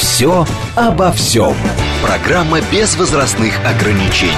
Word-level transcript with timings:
«Все 0.00 0.46
обо 0.76 1.12
всем». 1.12 1.52
Программа 2.02 2.60
без 2.72 2.96
возрастных 2.96 3.52
ограничений. 3.66 4.32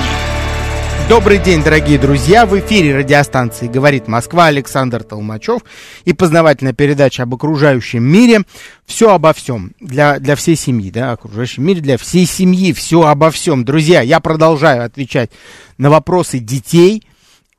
Добрый 1.09 1.39
день, 1.39 1.63
дорогие 1.63 2.01
друзья! 2.01 2.47
В 2.47 2.59
эфире 2.59 2.97
радиостанции 2.97 3.69
«Говорит 3.69 4.09
Москва» 4.09 4.47
Александр 4.47 5.05
Толмачев 5.05 5.63
и 6.05 6.13
познавательная 6.13 6.73
передача 6.73 7.23
об 7.23 7.35
окружающем 7.35 8.03
мире. 8.03 8.41
Все 8.87 9.15
обо 9.15 9.33
всем 9.33 9.71
для, 9.79 10.19
для 10.19 10.35
всей 10.35 10.57
семьи, 10.57 10.91
да, 10.91 11.13
окружающем 11.13 11.65
мире 11.65 11.81
для 11.81 11.97
всей 11.97 12.27
семьи. 12.27 12.73
Все 12.73 13.03
обо 13.03 13.31
всем. 13.31 13.65
Друзья, 13.65 14.01
я 14.01 14.19
продолжаю 14.19 14.85
отвечать 14.85 15.31
на 15.79 15.91
вопросы 15.91 16.41
детей 16.41 17.05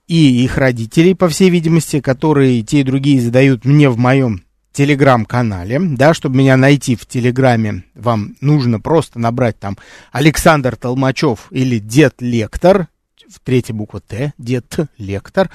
и 0.09 0.43
их 0.43 0.57
родителей, 0.57 1.15
по 1.15 1.29
всей 1.29 1.49
видимости, 1.49 2.01
которые 2.01 2.63
те 2.63 2.81
и 2.81 2.83
другие 2.83 3.21
задают 3.21 3.63
мне 3.63 3.89
в 3.89 3.97
моем 3.97 4.42
телеграм-канале, 4.73 5.79
да, 5.79 6.13
чтобы 6.13 6.37
меня 6.37 6.57
найти 6.57 6.95
в 6.95 7.05
телеграме, 7.05 7.83
вам 7.95 8.35
нужно 8.41 8.79
просто 8.79 9.19
набрать 9.19 9.59
там 9.59 9.77
Александр 10.11 10.75
Толмачев 10.75 11.47
или 11.51 11.79
Дед 11.79 12.15
Лектор, 12.19 12.87
в 13.29 13.39
третья 13.39 13.73
буква 13.73 13.99
Т, 13.99 14.33
Дед 14.37 14.75
Лектор, 14.97 15.49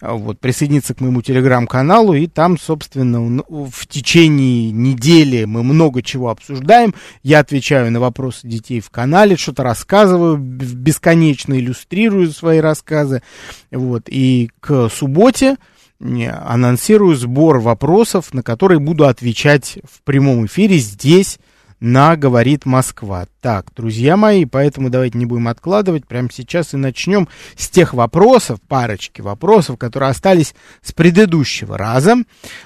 вот, 0.00 0.38
присоединиться 0.40 0.94
к 0.94 1.00
моему 1.00 1.22
телеграм-каналу, 1.22 2.14
и 2.14 2.26
там, 2.26 2.58
собственно, 2.58 3.42
в 3.48 3.86
течение 3.86 4.70
недели 4.70 5.44
мы 5.44 5.62
много 5.62 6.02
чего 6.02 6.30
обсуждаем, 6.30 6.94
я 7.22 7.40
отвечаю 7.40 7.90
на 7.90 8.00
вопросы 8.00 8.46
детей 8.46 8.80
в 8.80 8.90
канале, 8.90 9.36
что-то 9.36 9.62
рассказываю, 9.62 10.36
бесконечно 10.36 11.54
иллюстрирую 11.54 12.30
свои 12.30 12.58
рассказы, 12.58 13.22
вот, 13.70 14.04
и 14.06 14.50
к 14.60 14.88
субботе, 14.90 15.56
анонсирую 16.00 17.16
сбор 17.16 17.58
вопросов, 17.58 18.34
на 18.34 18.42
которые 18.42 18.78
буду 18.78 19.06
отвечать 19.06 19.78
в 19.84 20.02
прямом 20.02 20.46
эфире 20.46 20.78
здесь, 20.78 21.38
на 21.80 22.16
«Говорит 22.16 22.64
Москва». 22.64 23.26
Так, 23.40 23.66
друзья 23.74 24.16
мои, 24.16 24.46
поэтому 24.46 24.88
давайте 24.88 25.18
не 25.18 25.26
будем 25.26 25.48
откладывать. 25.48 26.06
Прямо 26.06 26.30
сейчас 26.32 26.72
и 26.72 26.78
начнем 26.78 27.28
с 27.56 27.68
тех 27.68 27.92
вопросов, 27.92 28.60
парочки 28.66 29.20
вопросов, 29.20 29.76
которые 29.76 30.10
остались 30.10 30.54
с 30.82 30.92
предыдущего 30.92 31.76
раза. 31.76 32.16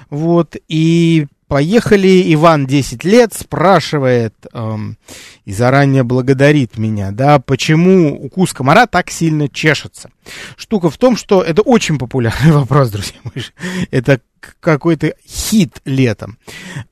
Вот, 0.09 0.55
и 0.69 1.27
поехали. 1.49 2.33
Иван, 2.33 2.65
10 2.67 3.03
лет, 3.03 3.33
спрашивает 3.33 4.35
эм, 4.53 4.97
и 5.43 5.51
заранее 5.51 6.03
благодарит 6.03 6.77
меня, 6.77 7.11
да, 7.11 7.39
почему 7.39 8.23
укус 8.23 8.53
комара 8.53 8.85
так 8.85 9.09
сильно 9.09 9.49
чешется. 9.49 10.11
Штука 10.55 10.89
в 10.89 10.97
том, 10.97 11.17
что 11.17 11.41
это 11.41 11.63
очень 11.63 11.97
популярный 11.97 12.51
вопрос, 12.53 12.91
друзья 12.91 13.17
мои. 13.23 13.43
Это 13.91 14.21
какой-то 14.61 15.15
хит 15.27 15.81
летом. 15.85 16.37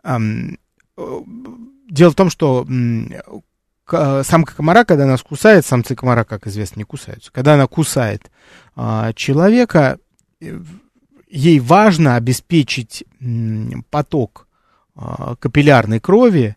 Эм, 0.04 0.58
дело 1.90 2.12
в 2.12 2.16
том, 2.16 2.30
что 2.30 2.68
самка 3.86 4.56
комара, 4.56 4.84
когда 4.84 5.06
нас 5.06 5.22
кусает, 5.22 5.66
самцы 5.66 5.96
комара, 5.96 6.24
как 6.26 6.48
известно, 6.48 6.80
не 6.80 6.84
кусаются. 6.84 7.32
Когда 7.32 7.54
она 7.54 7.68
кусает 7.68 8.30
а, 8.76 9.14
человека, 9.14 9.98
э, 10.42 10.60
ей 11.30 11.60
важно 11.62 12.18
обеспечить 12.18 13.06
поток 13.90 14.47
капиллярной 15.40 16.00
крови 16.00 16.56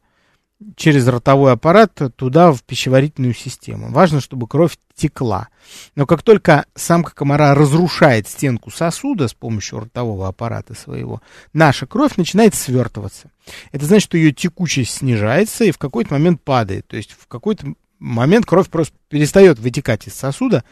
через 0.76 1.08
ротовой 1.08 1.52
аппарат 1.52 1.98
туда, 2.16 2.52
в 2.52 2.62
пищеварительную 2.62 3.34
систему. 3.34 3.90
Важно, 3.90 4.20
чтобы 4.20 4.46
кровь 4.46 4.76
текла. 4.94 5.48
Но 5.94 6.06
как 6.06 6.22
только 6.22 6.66
самка 6.74 7.14
комара 7.14 7.54
разрушает 7.54 8.28
стенку 8.28 8.70
сосуда 8.70 9.28
с 9.28 9.34
помощью 9.34 9.80
ротового 9.80 10.28
аппарата 10.28 10.74
своего, 10.74 11.22
наша 11.52 11.86
кровь 11.86 12.16
начинает 12.16 12.54
свертываться. 12.54 13.30
Это 13.72 13.86
значит, 13.86 14.04
что 14.04 14.18
ее 14.18 14.32
текучесть 14.32 14.98
снижается 14.98 15.64
и 15.64 15.70
в 15.70 15.78
какой-то 15.78 16.12
момент 16.12 16.42
падает. 16.42 16.86
То 16.86 16.96
есть 16.96 17.12
в 17.18 17.26
какой-то 17.26 17.74
момент 17.98 18.44
кровь 18.44 18.68
просто 18.68 18.94
перестает 19.08 19.58
вытекать 19.58 20.06
из 20.06 20.14
сосуда, 20.14 20.64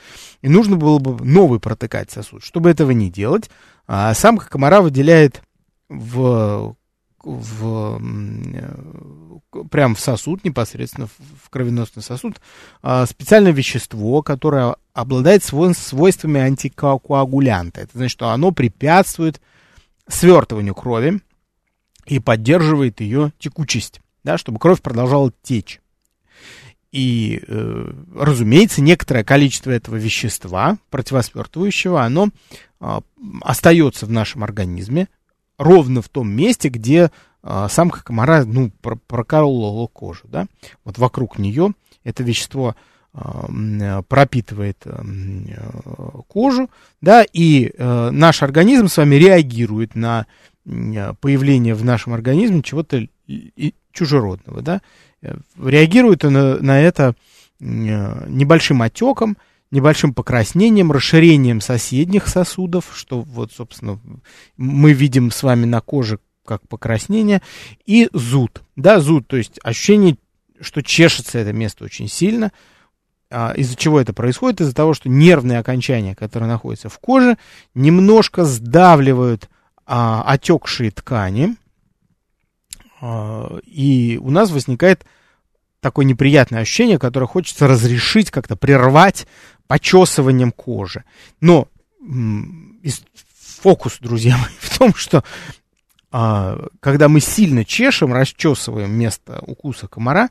и 0.42 0.48
нужно 0.48 0.76
было 0.76 0.98
бы 0.98 1.24
новый 1.24 1.60
протыкать 1.60 2.10
сосуд. 2.10 2.42
Чтобы 2.42 2.70
этого 2.70 2.90
не 2.90 3.10
делать, 3.10 3.50
а 3.86 4.12
самка 4.14 4.48
комара 4.48 4.82
выделяет 4.82 5.42
в 5.88 6.76
в, 7.24 8.00
прямо 9.70 9.94
в 9.94 10.00
сосуд, 10.00 10.44
непосредственно 10.44 11.06
в 11.06 11.50
кровеносный 11.50 12.02
сосуд, 12.02 12.40
а, 12.82 13.06
специальное 13.06 13.52
вещество, 13.52 14.22
которое 14.22 14.76
обладает 14.92 15.42
свойствами 15.44 16.40
антикоагулянта. 16.40 17.82
Это 17.82 17.90
значит, 17.94 18.12
что 18.12 18.30
оно 18.30 18.52
препятствует 18.52 19.40
свертыванию 20.06 20.74
крови 20.74 21.20
и 22.06 22.18
поддерживает 22.18 23.00
ее 23.00 23.32
текучесть, 23.38 24.00
да, 24.24 24.38
чтобы 24.38 24.58
кровь 24.58 24.80
продолжала 24.80 25.32
течь. 25.42 25.80
И, 26.90 27.42
э, 27.46 27.92
разумеется, 28.14 28.80
некоторое 28.80 29.22
количество 29.22 29.70
этого 29.70 29.96
вещества, 29.96 30.78
противосвертывающего, 30.88 32.02
оно 32.02 32.30
э, 32.80 33.00
остается 33.42 34.06
в 34.06 34.10
нашем 34.10 34.42
организме, 34.42 35.08
ровно 35.58 36.00
в 36.00 36.08
том 36.08 36.30
месте, 36.30 36.68
где 36.68 37.10
а, 37.42 37.68
самка 37.68 38.02
комара, 38.02 38.44
ну, 38.44 38.70
проколола 39.06 39.86
кожу, 39.86 40.26
да, 40.28 40.46
вот 40.84 40.98
вокруг 40.98 41.38
нее 41.38 41.72
это 42.04 42.22
вещество 42.22 42.74
а, 43.12 44.02
пропитывает 44.02 44.78
а, 44.86 45.02
кожу, 46.28 46.70
да, 47.00 47.24
и 47.32 47.72
а, 47.78 48.10
наш 48.10 48.42
организм 48.42 48.88
с 48.88 48.96
вами 48.96 49.16
реагирует 49.16 49.94
на 49.94 50.26
появление 50.64 51.74
в 51.74 51.82
нашем 51.82 52.12
организме 52.12 52.62
чего-то 52.62 53.06
чужеродного, 53.92 54.60
да, 54.60 54.82
реагирует 55.58 56.24
на, 56.24 56.58
на 56.58 56.82
это 56.82 57.14
небольшим 57.58 58.82
отеком, 58.82 59.38
небольшим 59.70 60.14
покраснением, 60.14 60.92
расширением 60.92 61.60
соседних 61.60 62.28
сосудов, 62.28 62.92
что 62.94 63.22
вот, 63.22 63.52
собственно, 63.52 64.00
мы 64.56 64.92
видим 64.92 65.30
с 65.30 65.42
вами 65.42 65.66
на 65.66 65.80
коже 65.80 66.18
как 66.44 66.66
покраснение, 66.66 67.42
и 67.84 68.08
зуд. 68.12 68.62
Да, 68.74 69.00
зуд, 69.00 69.28
то 69.28 69.36
есть 69.36 69.60
ощущение, 69.62 70.16
что 70.60 70.82
чешется 70.82 71.38
это 71.38 71.52
место 71.52 71.84
очень 71.84 72.08
сильно. 72.08 72.52
А, 73.30 73.52
из-за 73.52 73.76
чего 73.76 74.00
это 74.00 74.14
происходит? 74.14 74.62
Из-за 74.62 74.74
того, 74.74 74.94
что 74.94 75.10
нервные 75.10 75.58
окончания, 75.58 76.14
которые 76.14 76.48
находятся 76.48 76.88
в 76.88 76.98
коже, 76.98 77.36
немножко 77.74 78.44
сдавливают 78.44 79.50
а, 79.84 80.22
отекшие 80.22 80.90
ткани, 80.90 81.56
а, 83.02 83.58
и 83.64 84.18
у 84.20 84.30
нас 84.30 84.50
возникает 84.50 85.04
такое 85.80 86.04
неприятное 86.04 86.60
ощущение, 86.60 86.98
которое 86.98 87.26
хочется 87.26 87.66
разрешить, 87.66 88.30
как-то 88.30 88.56
прервать 88.56 89.26
почесыванием 89.66 90.52
кожи. 90.52 91.04
Но 91.40 91.68
фокус, 93.60 93.98
друзья 94.00 94.36
мои, 94.36 94.52
в 94.60 94.78
том, 94.78 94.94
что 94.94 95.24
а, 96.10 96.66
когда 96.80 97.08
мы 97.08 97.20
сильно 97.20 97.64
чешем, 97.64 98.12
расчесываем 98.12 98.90
место 98.92 99.42
укуса 99.46 99.88
комара, 99.88 100.30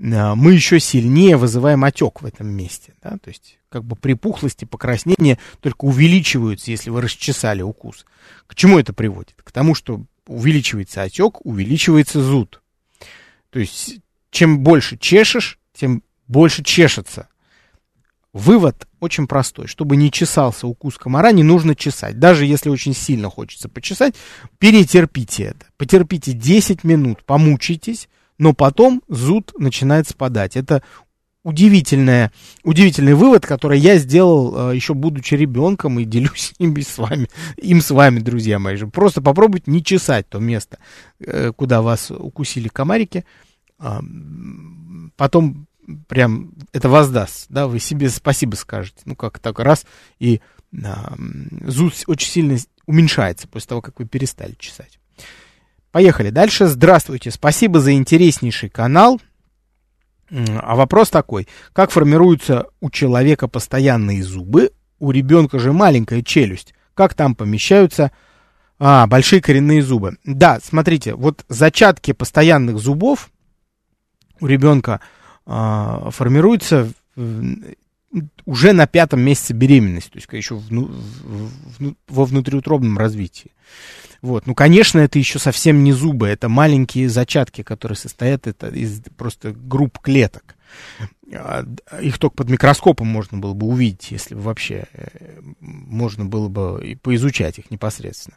а, 0.00 0.34
мы 0.34 0.52
еще 0.52 0.78
сильнее 0.78 1.36
вызываем 1.36 1.84
отек 1.84 2.22
в 2.22 2.26
этом 2.26 2.48
месте. 2.48 2.94
Да? 3.02 3.18
То 3.18 3.28
есть, 3.28 3.58
как 3.68 3.84
бы 3.84 3.96
припухлости, 3.96 4.64
покраснения 4.64 5.38
только 5.60 5.84
увеличиваются, 5.84 6.70
если 6.70 6.90
вы 6.90 7.00
расчесали 7.02 7.62
укус. 7.62 8.06
К 8.46 8.54
чему 8.54 8.78
это 8.78 8.92
приводит? 8.92 9.34
К 9.42 9.50
тому, 9.50 9.74
что 9.74 10.04
увеличивается 10.26 11.02
отек, 11.02 11.44
увеличивается 11.44 12.22
зуд. 12.22 12.62
То 13.50 13.58
есть, 13.58 14.00
чем 14.36 14.58
больше 14.58 14.98
чешешь, 14.98 15.58
тем 15.72 16.02
больше 16.28 16.62
чешется. 16.62 17.28
Вывод 18.34 18.86
очень 19.00 19.26
простой. 19.26 19.66
Чтобы 19.66 19.96
не 19.96 20.12
чесался 20.12 20.66
укус 20.66 20.98
комара, 20.98 21.32
не 21.32 21.42
нужно 21.42 21.74
чесать. 21.74 22.18
Даже 22.18 22.44
если 22.44 22.68
очень 22.68 22.94
сильно 22.94 23.30
хочется 23.30 23.70
почесать, 23.70 24.14
перетерпите 24.58 25.44
это. 25.44 25.64
Потерпите 25.78 26.32
10 26.32 26.84
минут, 26.84 27.24
помучитесь, 27.24 28.10
но 28.36 28.52
потом 28.52 29.02
зуд 29.08 29.54
начинает 29.58 30.06
спадать. 30.06 30.54
Это 30.54 30.82
удивительное, 31.42 32.30
удивительный 32.62 33.14
вывод, 33.14 33.46
который 33.46 33.78
я 33.78 33.96
сделал 33.96 34.70
э, 34.70 34.76
еще 34.76 34.92
будучи 34.92 35.32
ребенком 35.32 35.98
и 35.98 36.04
делюсь 36.04 36.52
им 36.58 36.76
с 36.78 36.98
вами, 36.98 37.30
им 37.56 37.80
с 37.80 37.90
вами, 37.90 38.18
друзья 38.18 38.58
мои. 38.58 38.76
Просто 38.76 39.22
попробуйте 39.22 39.70
не 39.70 39.82
чесать 39.82 40.28
то 40.28 40.40
место, 40.40 40.76
э, 41.20 41.52
куда 41.56 41.80
вас 41.80 42.10
укусили 42.10 42.68
комарики 42.68 43.24
потом 45.16 45.66
прям 46.08 46.52
это 46.72 46.88
воздаст, 46.88 47.46
да, 47.48 47.66
вы 47.66 47.78
себе 47.78 48.08
спасибо 48.08 48.54
скажете. 48.54 49.00
Ну, 49.04 49.14
как 49.16 49.38
так, 49.38 49.58
раз, 49.58 49.84
и 50.18 50.40
а, 50.84 51.14
зуд 51.66 51.94
очень 52.06 52.28
сильно 52.28 52.58
уменьшается 52.86 53.48
после 53.48 53.68
того, 53.68 53.82
как 53.82 53.98
вы 53.98 54.06
перестали 54.06 54.54
чесать. 54.58 54.98
Поехали 55.92 56.30
дальше. 56.30 56.66
Здравствуйте, 56.66 57.30
спасибо 57.30 57.80
за 57.80 57.92
интереснейший 57.92 58.68
канал. 58.68 59.20
А 60.28 60.74
вопрос 60.74 61.08
такой, 61.08 61.46
как 61.72 61.90
формируются 61.90 62.66
у 62.80 62.90
человека 62.90 63.46
постоянные 63.46 64.24
зубы, 64.24 64.72
у 64.98 65.12
ребенка 65.12 65.58
же 65.58 65.72
маленькая 65.72 66.22
челюсть, 66.22 66.74
как 66.94 67.14
там 67.14 67.36
помещаются 67.36 68.10
а, 68.78 69.06
большие 69.06 69.40
коренные 69.40 69.82
зубы? 69.82 70.16
Да, 70.24 70.58
смотрите, 70.62 71.14
вот 71.14 71.44
зачатки 71.48 72.12
постоянных 72.12 72.78
зубов 72.78 73.30
у 74.40 74.46
ребенка 74.46 75.00
а, 75.46 76.10
формируются 76.10 76.90
уже 78.44 78.72
на 78.72 78.86
пятом 78.86 79.20
месяце 79.20 79.52
беременности, 79.52 80.10
то 80.10 80.18
есть 80.18 80.28
еще 80.32 80.54
вну, 80.56 80.86
в, 80.86 81.94
во 82.08 82.24
внутриутробном 82.24 82.96
развитии. 82.98 83.52
Вот. 84.22 84.46
Ну, 84.46 84.54
конечно, 84.54 84.98
это 84.98 85.18
еще 85.18 85.38
совсем 85.38 85.84
не 85.84 85.92
зубы, 85.92 86.28
это 86.28 86.48
маленькие 86.48 87.08
зачатки, 87.08 87.62
которые 87.62 87.96
состоят 87.96 88.46
это 88.46 88.68
из 88.68 89.02
просто 89.16 89.52
групп 89.52 89.98
клеток. 89.98 90.56
А, 91.34 91.64
их 92.00 92.18
только 92.18 92.36
под 92.36 92.48
микроскопом 92.48 93.06
можно 93.06 93.38
было 93.38 93.52
бы 93.52 93.66
увидеть, 93.66 94.10
если 94.10 94.34
вообще 94.34 94.86
э, 94.92 95.40
можно 95.60 96.24
было 96.24 96.48
бы 96.48 96.98
поизучать 97.02 97.58
их 97.58 97.70
непосредственно. 97.70 98.36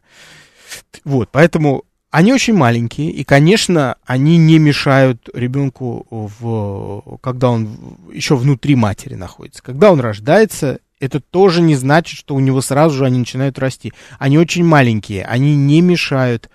Вот, 1.03 1.29
поэтому 1.31 1.85
они 2.11 2.33
очень 2.33 2.55
маленькие, 2.55 3.11
и, 3.11 3.23
конечно, 3.23 3.95
они 4.05 4.37
не 4.37 4.57
мешают 4.57 5.29
ребенку, 5.33 6.07
в, 6.09 7.19
когда 7.21 7.51
он 7.51 7.97
еще 8.11 8.35
внутри 8.35 8.75
матери 8.75 9.13
находится. 9.13 9.61
Когда 9.61 9.91
он 9.91 9.99
рождается, 9.99 10.79
это 10.99 11.19
тоже 11.19 11.61
не 11.61 11.75
значит, 11.75 12.17
что 12.17 12.33
у 12.33 12.39
него 12.39 12.61
сразу 12.61 12.97
же 12.97 13.05
они 13.05 13.19
начинают 13.19 13.59
расти. 13.59 13.93
Они 14.17 14.39
очень 14.39 14.65
маленькие, 14.65 15.23
они 15.23 15.55
не 15.55 15.81
мешают, 15.81 16.49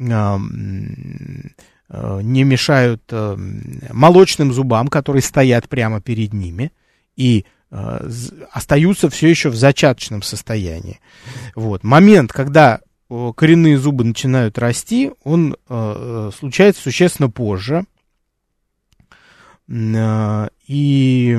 э, 0.00 0.38
не 0.40 2.42
мешают 2.42 3.02
э, 3.10 3.36
молочным 3.92 4.52
зубам, 4.52 4.88
которые 4.88 5.22
стоят 5.22 5.68
прямо 5.68 6.00
перед 6.00 6.32
ними, 6.32 6.72
и 7.14 7.44
э, 7.70 8.10
остаются 8.50 9.08
все 9.10 9.28
еще 9.28 9.48
в 9.48 9.54
зачаточном 9.54 10.22
состоянии. 10.22 10.98
Вот. 11.54 11.84
Момент, 11.84 12.32
когда 12.32 12.80
коренные 13.08 13.78
зубы 13.78 14.04
начинают 14.04 14.58
расти, 14.58 15.12
он 15.24 15.56
э, 15.68 16.30
случается 16.36 16.82
существенно 16.82 17.30
позже. 17.30 17.84
Э, 19.68 20.48
и, 20.66 21.38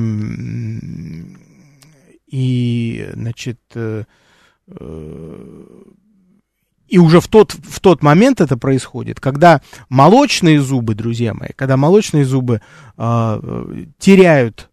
и, 2.28 3.10
значит, 3.14 3.60
э, 3.76 4.04
и 6.88 6.98
уже 6.98 7.22
в 7.22 7.28
тот, 7.28 7.52
в 7.54 7.80
тот 7.80 8.02
момент 8.02 8.42
это 8.42 8.58
происходит, 8.58 9.20
когда 9.20 9.62
молочные 9.90 10.60
зубы, 10.60 10.96
друзья 10.96 11.34
мои, 11.34 11.50
когда 11.56 11.78
молочные 11.78 12.26
зубы 12.26 12.62
э, 12.98 13.86
теряют 14.00 14.70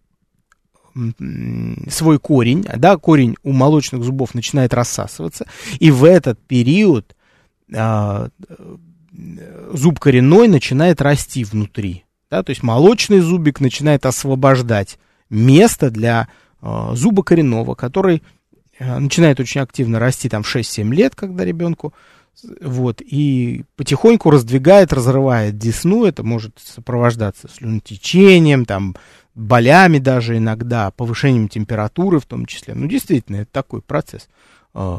свой 1.89 2.19
корень, 2.19 2.65
да, 2.77 2.97
корень 2.97 3.37
у 3.43 3.53
молочных 3.53 4.03
зубов 4.03 4.35
начинает 4.35 4.73
рассасываться, 4.75 5.47
и 5.79 5.91
в 5.91 6.05
этот 6.05 6.39
период 6.47 7.15
а, 7.75 8.29
зуб 9.73 10.01
коренной 10.01 10.49
начинает 10.49 11.03
расти 11.03 11.45
внутри, 11.45 12.05
да, 12.31 12.43
то 12.43 12.51
есть 12.51 12.63
молочный 12.63 13.21
зубик 13.21 13.61
начинает 13.61 14.07
освобождать 14.07 14.99
место 15.29 15.91
для 15.91 16.29
а, 16.61 16.95
зуба 16.95 17.23
коренного, 17.23 17.75
который 17.75 18.23
а, 18.79 18.99
начинает 18.99 19.41
очень 19.41 19.61
активно 19.61 19.99
расти 19.99 20.29
там 20.29 20.43
в 20.43 20.55
6-7 20.55 20.95
лет, 20.95 21.15
когда 21.15 21.45
ребенку 21.45 21.95
вот, 22.61 23.01
и 23.01 23.65
потихоньку 23.77 24.31
раздвигает, 24.31 24.93
разрывает 24.93 25.57
десну, 25.57 26.05
это 26.05 26.23
может 26.23 26.59
сопровождаться 26.59 27.49
слюнотечением, 27.49 28.67
там, 28.67 28.97
болями 29.37 29.99
даже 29.99 30.39
иногда, 30.39 30.91
повышением 30.91 31.49
температуры 31.49 32.19
в 32.19 32.27
том 32.27 32.47
числе. 32.47 32.75
Ну, 32.75 32.89
действительно, 32.89 33.37
это 33.37 33.53
такой 33.53 33.83
процесс 33.83 34.29
э, 34.75 34.99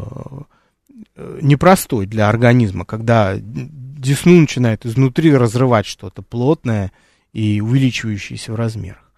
э, 1.15 1.39
непростой 1.41 2.05
для 2.05 2.29
организма, 2.29 2.85
когда 2.85 3.33
десну 3.35 4.39
начинает 4.39 4.85
изнутри 4.85 5.35
разрывать 5.35 5.87
что-то 5.87 6.21
плотное 6.21 6.91
и 7.33 7.59
увеличивающееся 7.59 8.53
в 8.53 8.55
размерах. 8.55 9.11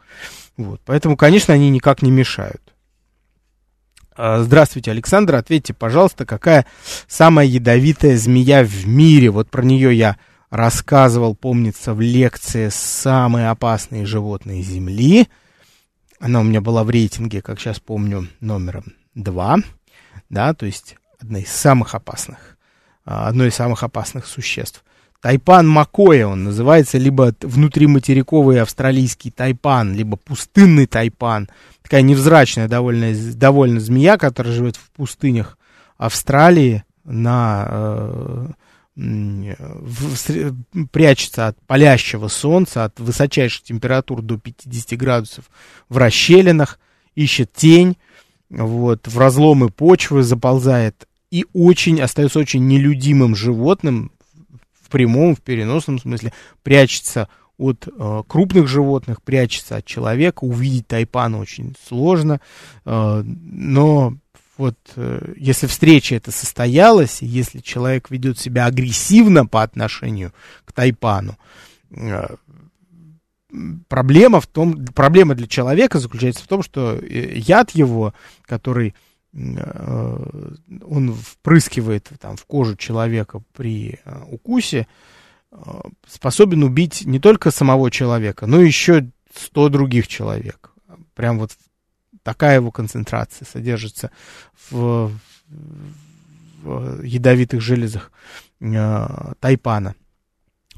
Вот, 0.56 0.82
поэтому, 0.86 1.18
конечно, 1.18 1.54
они 1.54 1.70
никак 1.70 2.02
не 2.02 2.12
мешают. 2.12 2.74
А, 4.16 4.42
здравствуйте, 4.42 4.92
Александр. 4.92 5.36
Ответьте, 5.36 5.74
пожалуйста, 5.74 6.26
какая 6.26 6.66
самая 7.08 7.46
ядовитая 7.46 8.18
змея 8.18 8.64
в 8.64 8.88
мире? 8.88 9.30
Вот 9.32 9.50
про 9.50 9.64
нее 9.64 9.98
я 9.98 10.18
рассказывал, 10.50 11.36
помнится, 11.36 11.94
в 11.94 12.02
лекции 12.02 12.70
«Самые 12.70 13.50
опасные 13.50 14.06
животные 14.06 14.62
Земли». 14.62 15.28
Она 16.20 16.42
у 16.42 16.44
меня 16.44 16.62
была 16.62 16.84
в 16.84 16.90
рейтинге, 16.90 17.42
как 17.42 17.60
сейчас 17.60 17.80
помню, 17.80 18.28
номером 18.42 18.94
два, 19.16 19.58
да, 20.30 20.54
то 20.54 20.66
есть 20.66 20.98
одна 21.20 21.40
из 21.40 21.50
самых 21.50 21.96
опасных, 21.96 22.58
а, 23.06 23.28
одно 23.28 23.46
из 23.46 23.56
самых 23.56 23.84
опасных 23.84 24.26
существ. 24.26 24.84
Тайпан 25.22 25.68
Макоя 25.68 26.28
он 26.28 26.46
называется, 26.46 26.98
либо 26.98 27.34
внутриматериковый 27.42 28.62
австралийский 28.62 29.32
тайпан, 29.32 29.94
либо 29.94 30.16
пустынный 30.16 30.86
тайпан. 30.86 31.50
Такая 31.82 32.04
невзрачная 32.04 32.70
довольно, 32.70 33.14
довольно 33.34 33.82
змея, 33.82 34.18
которая 34.18 34.54
живет 34.54 34.78
в 34.78 34.90
пустынях 34.92 35.58
Австралии 35.98 36.86
на 37.04 37.66
э, 37.68 38.48
прячется 40.92 41.48
от 41.48 41.62
палящего 41.66 42.28
солнца, 42.28 42.86
от 42.86 43.00
высочайших 43.00 43.64
температур 43.64 44.22
до 44.22 44.38
50 44.38 45.00
градусов 45.00 45.46
в 45.88 45.98
расщелинах, 45.98 46.80
ищет 47.16 47.54
тень, 47.54 47.98
вот, 48.50 49.08
в 49.08 49.18
разломы 49.18 49.70
почвы 49.70 50.24
заползает 50.24 51.08
и 51.32 51.46
очень, 51.54 52.02
остается 52.02 52.40
очень 52.40 52.68
нелюдимым 52.68 53.36
животным 53.36 54.12
в 54.82 54.90
прямом, 54.90 55.36
в 55.36 55.42
переносном 55.42 56.00
смысле, 56.00 56.34
прячется 56.64 57.30
от 57.58 57.88
э, 57.88 58.24
крупных 58.28 58.68
животных, 58.68 59.22
прячется 59.22 59.78
от 59.78 59.86
человека, 59.86 60.44
увидеть 60.44 60.88
тайпана 60.88 61.40
очень 61.40 61.76
сложно, 61.88 62.42
э, 62.86 63.24
но 63.24 64.16
вот 64.60 64.78
э, 64.98 65.34
если 65.38 65.68
встреча 65.68 66.16
это 66.16 66.32
состоялась, 66.32 67.22
если 67.22 67.60
человек 67.60 68.12
ведет 68.12 68.38
себя 68.38 68.66
агрессивно 68.66 69.46
по 69.46 69.64
отношению 69.64 70.34
к 70.66 70.74
Тайпану, 70.74 71.38
э, 71.92 72.36
проблема 73.88 74.42
в 74.42 74.48
том, 74.48 74.86
проблема 74.88 75.34
для 75.34 75.48
человека 75.48 76.00
заключается 76.00 76.44
в 76.44 76.48
том, 76.48 76.62
что 76.62 77.00
э, 77.02 77.38
яд 77.38 77.72
его, 77.72 78.14
который 78.44 78.94
он 79.32 81.14
впрыскивает 81.14 82.10
там, 82.20 82.36
в 82.36 82.46
кожу 82.46 82.76
человека 82.76 83.44
при 83.56 84.00
укусе, 84.28 84.88
способен 86.08 86.64
убить 86.64 87.06
не 87.06 87.20
только 87.20 87.52
самого 87.52 87.92
человека, 87.92 88.48
но 88.48 88.60
еще 88.60 89.12
100 89.36 89.70
других 89.70 90.08
человек. 90.08 90.72
Прям 91.14 91.38
вот 91.38 91.52
такая 92.24 92.56
его 92.56 92.72
концентрация 92.72 93.46
содержится 93.46 94.12
в, 94.70 95.12
в 96.62 97.04
ядовитых 97.04 97.62
железах 97.62 98.12
э, 98.60 99.34
тайпана. 99.40 99.96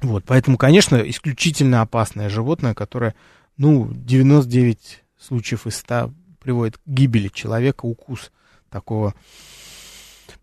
Вот, 0.01 0.24
поэтому, 0.25 0.57
конечно, 0.57 0.98
исключительно 0.98 1.81
опасное 1.81 2.29
животное, 2.29 2.74
которое, 2.74 3.13
ну, 3.57 3.89
99 3.91 5.03
случаев 5.19 5.67
из 5.67 5.75
100 5.77 6.12
приводит 6.39 6.77
к 6.77 6.81
гибели 6.86 7.27
человека, 7.27 7.86
укус 7.86 8.31
такого 8.69 9.13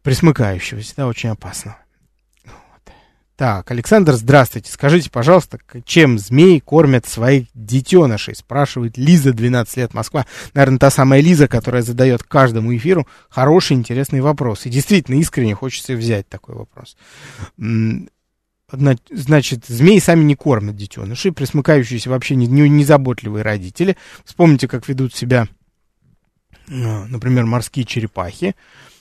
присмыкающегося, 0.03 0.95
да, 0.97 1.07
очень 1.09 1.31
опасно. 1.31 1.77
Так, 3.39 3.71
Александр, 3.71 4.15
здравствуйте. 4.15 4.73
Скажите, 4.73 5.11
пожалуйста, 5.11 5.61
чем 5.85 6.19
змеи 6.19 6.59
кормят 6.59 7.07
своих 7.07 7.47
детенышей? 7.55 8.35
Спрашивает 8.35 8.99
Лиза, 8.99 9.33
12 9.33 9.77
лет, 9.77 9.95
Москва. 9.95 10.27
Наверное, 10.55 10.81
та 10.81 10.91
самая 10.91 11.21
Лиза, 11.21 11.47
которая 11.47 11.83
задает 11.83 12.25
каждому 12.25 12.77
эфиру 12.77 13.07
хороший, 13.31 13.77
интересный 13.77 14.23
вопрос. 14.23 14.67
И 14.67 14.71
действительно, 14.71 15.21
искренне 15.21 15.55
хочется 15.55 15.95
взять 15.95 16.29
такой 16.29 16.57
вопрос. 16.57 16.97
Значит, 19.13 19.67
змеи 19.67 20.01
сами 20.01 20.25
не 20.25 20.35
кормят 20.35 20.75
детенышей, 20.75 21.31
присмыкающиеся 21.31 22.11
вообще 22.11 22.35
незаботливые 22.35 23.45
родители. 23.45 23.97
Вспомните, 24.25 24.67
как 24.67 24.89
ведут 24.89 25.15
себя, 25.15 25.47
например, 26.67 27.47
морские 27.47 27.85
черепахи 27.85 28.57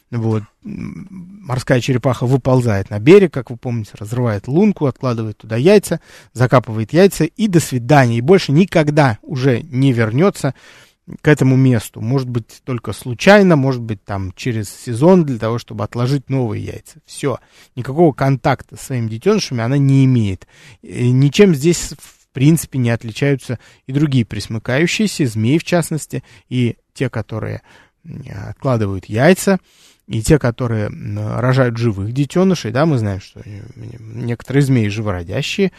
Вот. 0.10 0.44
Морская 0.64 1.82
черепаха 1.82 2.26
выползает 2.26 2.90
на 2.90 3.00
берег, 3.00 3.34
как 3.34 3.50
вы 3.50 3.58
помните, 3.58 3.92
разрывает 3.98 4.48
лунку, 4.48 4.86
откладывает 4.86 5.38
туда 5.38 5.58
яйца, 5.58 6.00
закапывает 6.34 6.94
яйца 6.94 7.26
и 7.26 7.48
до 7.48 7.60
свидания. 7.60 8.18
И 8.18 8.22
больше 8.22 8.52
никогда 8.52 9.20
уже 9.22 9.62
не 9.64 9.92
вернется 9.92 10.54
к 11.22 11.28
этому 11.28 11.56
месту. 11.56 12.02
Может 12.02 12.30
быть, 12.30 12.62
только 12.64 12.94
случайно, 12.94 13.56
может 13.56 13.82
быть, 13.82 14.04
там 14.04 14.34
через 14.34 14.70
сезон 14.70 15.24
для 15.26 15.38
того, 15.38 15.58
чтобы 15.58 15.84
отложить 15.84 16.30
новые 16.30 16.64
яйца. 16.64 17.00
Все. 17.06 17.40
Никакого 17.76 18.12
контакта 18.14 18.76
с 18.76 18.82
своими 18.82 19.10
детенышами 19.10 19.64
она 19.64 19.78
не 19.78 20.06
имеет. 20.06 20.48
И 20.82 21.12
ничем 21.12 21.56
здесь, 21.56 21.94
в 21.98 22.28
принципе, 22.34 22.78
не 22.80 22.90
отличаются 22.90 23.60
и 23.88 23.94
другие 23.94 24.26
присмыкающиеся, 24.26 25.26
змеи 25.26 25.58
в 25.58 25.64
частности, 25.64 26.24
и 26.50 26.78
те, 26.94 27.10
которые 27.10 27.62
откладывают 28.50 29.06
яйца, 29.06 29.60
и 30.08 30.22
те, 30.22 30.40
которые 30.40 30.90
рожают 30.90 31.78
живых 31.78 32.14
детенышей, 32.14 32.72
да, 32.72 32.86
мы 32.86 32.98
знаем, 32.98 33.20
что 33.20 33.42
некоторые 33.76 34.64
змеи 34.64 34.88
живородящие, 34.88 35.72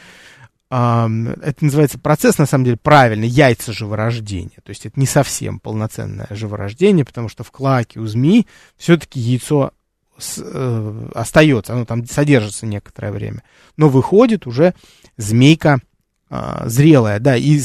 это 0.71 1.57
называется 1.61 1.99
процесс, 1.99 2.37
на 2.37 2.45
самом 2.45 2.67
деле, 2.67 2.77
правильный, 2.77 3.27
яйца 3.27 3.73
живорождения. 3.73 4.59
То 4.63 4.69
есть 4.69 4.85
это 4.85 5.01
не 5.01 5.07
совсем 5.07 5.61
полноценное 5.61 6.27
живорождение, 6.31 7.07
потому 7.07 7.31
что 7.31 7.43
в 7.43 7.51
клаке 7.51 8.01
у 8.01 8.07
змеи 8.07 8.47
все-таки 8.77 9.19
яйцо 9.19 9.73
с, 10.19 10.43
э, 10.45 11.09
остается, 11.15 11.73
оно 11.73 11.87
там 11.87 12.05
содержится 12.07 12.67
некоторое 12.67 13.13
время. 13.13 13.43
Но 13.79 13.89
выходит 13.89 14.47
уже 14.47 14.75
змейка 15.17 15.81
э, 16.29 16.65
зрелая, 16.67 17.19
да, 17.19 17.35
и 17.37 17.61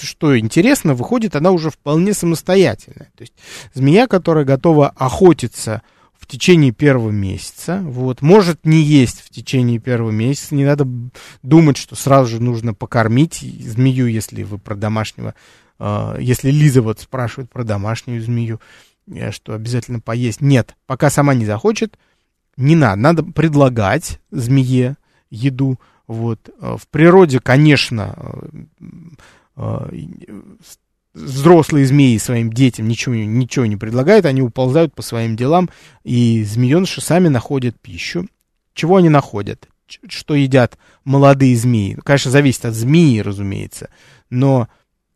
что 0.00 0.38
интересно, 0.38 0.94
выходит 0.94 1.36
она 1.36 1.50
уже 1.50 1.70
вполне 1.70 2.14
самостоятельная. 2.14 3.10
То 3.16 3.22
есть 3.22 3.34
змея, 3.74 4.06
которая 4.06 4.46
готова 4.46 4.88
охотиться 4.96 5.82
в 6.26 6.28
течение 6.28 6.72
первого 6.72 7.10
месяца. 7.10 7.80
Вот, 7.84 8.20
может 8.20 8.66
не 8.66 8.82
есть 8.82 9.20
в 9.20 9.30
течение 9.30 9.78
первого 9.78 10.10
месяца. 10.10 10.56
Не 10.56 10.64
надо 10.64 10.88
думать, 11.44 11.76
что 11.76 11.94
сразу 11.94 12.30
же 12.30 12.42
нужно 12.42 12.74
покормить 12.74 13.36
змею, 13.38 14.08
если 14.08 14.42
вы 14.42 14.58
про 14.58 14.74
домашнего, 14.74 15.36
э, 15.78 16.16
если 16.20 16.50
Лиза 16.50 16.82
вот 16.82 16.98
спрашивает 16.98 17.48
про 17.48 17.62
домашнюю 17.62 18.20
змею, 18.20 18.60
э, 19.08 19.30
что 19.30 19.54
обязательно 19.54 20.00
поесть. 20.00 20.40
Нет, 20.40 20.74
пока 20.86 21.10
сама 21.10 21.32
не 21.32 21.46
захочет, 21.46 21.96
не 22.56 22.74
надо. 22.74 23.00
Надо 23.00 23.22
предлагать 23.22 24.20
змее 24.32 24.96
еду. 25.30 25.78
Вот. 26.08 26.50
Э, 26.60 26.76
в 26.76 26.88
природе, 26.88 27.38
конечно, 27.38 28.14
э, 28.80 28.88
э, 29.56 30.04
взрослые 31.16 31.86
змеи 31.86 32.18
своим 32.18 32.52
детям 32.52 32.86
ничего, 32.88 33.14
ничего 33.14 33.66
не 33.66 33.76
предлагают, 33.76 34.26
они 34.26 34.42
уползают 34.42 34.94
по 34.94 35.02
своим 35.02 35.34
делам, 35.34 35.70
и 36.04 36.44
змееныши 36.44 37.00
сами 37.00 37.28
находят 37.28 37.80
пищу. 37.80 38.28
Чего 38.74 38.96
они 38.96 39.08
находят? 39.08 39.68
Что 40.08 40.34
едят 40.34 40.78
молодые 41.04 41.56
змеи? 41.56 41.94
Ну, 41.94 42.02
конечно, 42.02 42.30
зависит 42.30 42.64
от 42.66 42.74
змеи, 42.74 43.20
разумеется, 43.20 43.88
но 44.28 44.68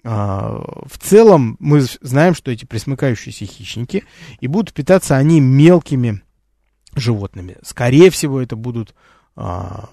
а, 0.02 0.62
в 0.86 0.98
целом 0.98 1.56
мы 1.60 1.82
знаем, 2.00 2.34
что 2.34 2.50
эти 2.50 2.64
пресмыкающиеся 2.64 3.44
хищники, 3.44 4.04
и 4.40 4.46
будут 4.46 4.72
питаться 4.72 5.16
они 5.16 5.40
мелкими 5.40 6.22
животными. 6.94 7.56
Скорее 7.62 8.10
всего, 8.10 8.40
это 8.40 8.56
будут 8.56 8.94
а, 9.36 9.88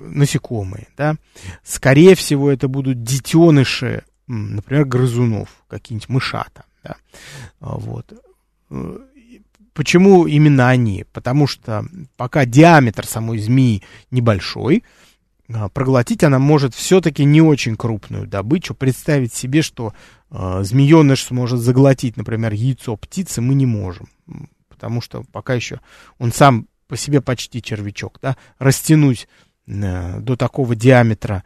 насекомые, 0.00 0.88
да. 0.96 1.16
Скорее 1.64 2.14
всего, 2.14 2.50
это 2.50 2.68
будут 2.68 3.02
детеныши 3.02 4.04
например, 4.28 4.84
грызунов, 4.84 5.48
какие-нибудь 5.68 6.08
мышата. 6.08 6.64
Да? 6.84 6.96
А, 7.60 7.76
вот. 7.78 8.12
Э, 8.70 8.98
почему 9.72 10.26
именно 10.26 10.68
они? 10.68 11.04
Потому 11.12 11.46
что 11.46 11.84
пока 12.16 12.44
диаметр 12.44 13.06
самой 13.06 13.38
змеи 13.38 13.82
небольшой, 14.10 14.84
а, 15.52 15.68
проглотить 15.68 16.22
она 16.24 16.38
может 16.38 16.74
все-таки 16.74 17.24
не 17.24 17.40
очень 17.40 17.76
крупную 17.76 18.26
добычу. 18.26 18.74
Представить 18.74 19.32
себе, 19.32 19.62
что 19.62 19.94
э, 20.30 20.60
змееныш 20.62 21.24
сможет 21.24 21.60
заглотить, 21.60 22.16
например, 22.16 22.52
яйцо 22.52 22.96
птицы, 22.96 23.40
мы 23.40 23.54
не 23.54 23.66
можем. 23.66 24.08
Потому 24.68 25.00
что 25.00 25.24
пока 25.32 25.54
еще 25.54 25.80
он 26.18 26.32
сам 26.32 26.68
по 26.86 26.96
себе 26.96 27.20
почти 27.20 27.62
червячок. 27.62 28.18
Да? 28.20 28.36
Растянуть 28.58 29.26
э, 29.66 30.20
до 30.20 30.36
такого 30.36 30.76
диаметра 30.76 31.44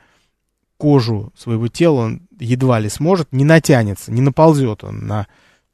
кожу 0.82 1.32
своего 1.36 1.68
тела 1.68 2.00
он 2.00 2.22
едва 2.40 2.80
ли 2.80 2.88
сможет, 2.88 3.30
не 3.30 3.44
натянется, 3.44 4.10
не 4.10 4.20
наползет 4.20 4.82
он 4.82 5.06
на 5.06 5.28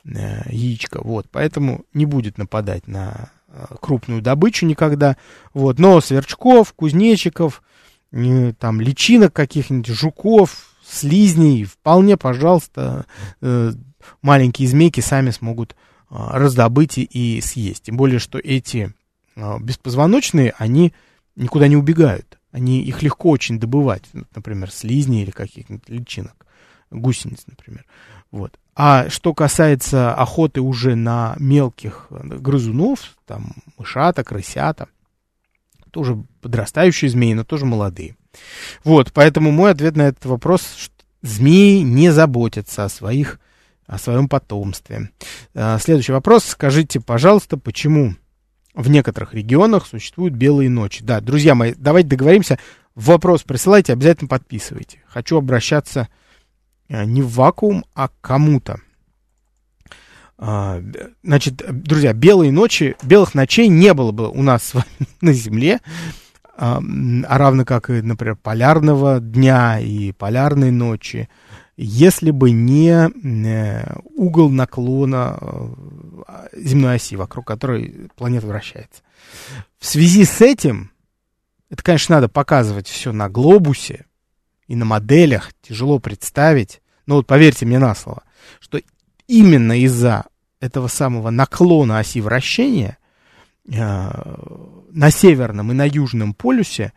э, 0.04 0.42
яичко, 0.50 1.00
вот, 1.02 1.28
поэтому 1.30 1.86
не 1.94 2.04
будет 2.04 2.36
нападать 2.36 2.86
на 2.86 3.30
э, 3.48 3.76
крупную 3.80 4.20
добычу 4.20 4.66
никогда, 4.66 5.16
вот, 5.54 5.78
но 5.78 6.02
сверчков, 6.02 6.74
кузнечиков, 6.74 7.62
там, 8.10 8.82
личинок 8.82 9.32
каких-нибудь, 9.32 9.86
жуков, 9.86 10.76
слизней, 10.86 11.64
вполне, 11.64 12.18
пожалуйста, 12.18 13.06
э, 13.40 13.72
маленькие 14.20 14.68
змейки 14.68 15.00
сами 15.00 15.30
смогут 15.30 15.74
раздобыть 16.10 16.98
и, 16.98 17.40
съесть, 17.42 17.84
тем 17.84 17.96
более, 17.96 18.18
что 18.18 18.38
эти 18.38 18.92
беспозвоночные, 19.36 20.52
они 20.58 20.92
никуда 21.34 21.66
не 21.66 21.76
убегают, 21.78 22.37
они, 22.58 22.82
их 22.82 23.02
легко 23.02 23.30
очень 23.30 23.58
добывать, 23.58 24.02
например, 24.34 24.70
слизни 24.70 25.22
или 25.22 25.30
каких-нибудь 25.30 25.88
личинок, 25.88 26.46
гусениц, 26.90 27.44
например. 27.46 27.84
Вот. 28.30 28.58
А 28.74 29.08
что 29.08 29.32
касается 29.34 30.14
охоты 30.14 30.60
уже 30.60 30.94
на 30.94 31.34
мелких 31.38 32.06
грызунов, 32.10 33.16
там, 33.26 33.54
мышата, 33.76 34.22
крысята, 34.24 34.88
тоже 35.90 36.22
подрастающие 36.42 37.10
змеи, 37.10 37.32
но 37.32 37.44
тоже 37.44 37.64
молодые. 37.64 38.16
Вот, 38.84 39.12
поэтому 39.12 39.50
мой 39.50 39.70
ответ 39.70 39.96
на 39.96 40.02
этот 40.02 40.26
вопрос, 40.26 40.62
что 40.76 40.94
змеи 41.22 41.80
не 41.80 42.10
заботятся 42.10 42.84
о 42.84 42.88
своих, 42.88 43.40
о 43.86 43.98
своем 43.98 44.28
потомстве. 44.28 45.10
А, 45.54 45.78
следующий 45.78 46.12
вопрос. 46.12 46.44
Скажите, 46.44 47.00
пожалуйста, 47.00 47.56
почему 47.56 48.14
в 48.78 48.88
некоторых 48.88 49.34
регионах 49.34 49.86
существуют 49.86 50.34
белые 50.34 50.70
ночи. 50.70 51.02
Да, 51.02 51.20
друзья 51.20 51.56
мои, 51.56 51.74
давайте 51.76 52.10
договоримся. 52.10 52.60
Вопрос 52.94 53.42
присылайте, 53.42 53.92
обязательно 53.92 54.28
подписывайте. 54.28 55.02
Хочу 55.08 55.36
обращаться 55.36 56.08
э, 56.88 57.04
не 57.04 57.20
в 57.20 57.30
вакуум, 57.32 57.84
а 57.94 58.06
к 58.06 58.12
кому-то. 58.20 58.80
А, 60.38 60.80
значит, 61.24 61.56
друзья, 61.56 62.12
белые 62.12 62.52
ночи, 62.52 62.94
белых 63.02 63.34
ночей 63.34 63.66
не 63.66 63.92
было 63.94 64.12
бы 64.12 64.28
у 64.28 64.42
нас 64.42 64.72
на 65.20 65.32
Земле, 65.32 65.80
а 66.56 66.80
равно 67.38 67.64
как 67.64 67.90
и, 67.90 68.00
например, 68.00 68.36
полярного 68.36 69.18
дня 69.18 69.80
и 69.80 70.12
полярной 70.12 70.70
ночи, 70.70 71.28
если 71.80 72.32
бы 72.32 72.50
не 72.50 73.08
э, 73.08 73.94
угол 74.16 74.50
наклона 74.50 75.38
э, 75.40 76.48
земной 76.54 76.96
оси, 76.96 77.14
вокруг 77.14 77.46
которой 77.46 78.10
планета 78.16 78.48
вращается. 78.48 79.02
В 79.78 79.86
связи 79.86 80.24
с 80.24 80.40
этим, 80.40 80.90
это, 81.70 81.84
конечно, 81.84 82.16
надо 82.16 82.28
показывать 82.28 82.88
все 82.88 83.12
на 83.12 83.28
глобусе 83.28 84.06
и 84.66 84.74
на 84.74 84.84
моделях, 84.84 85.52
тяжело 85.62 86.00
представить, 86.00 86.82
но 87.06 87.14
вот 87.14 87.28
поверьте 87.28 87.64
мне 87.64 87.78
на 87.78 87.94
слово, 87.94 88.24
что 88.58 88.80
именно 89.28 89.80
из-за 89.80 90.24
этого 90.58 90.88
самого 90.88 91.30
наклона 91.30 92.00
оси 92.00 92.20
вращения 92.20 92.98
э, 93.72 93.74
на 94.90 95.10
северном 95.12 95.70
и 95.70 95.76
на 95.76 95.86
южном 95.86 96.34
полюсе 96.34 96.92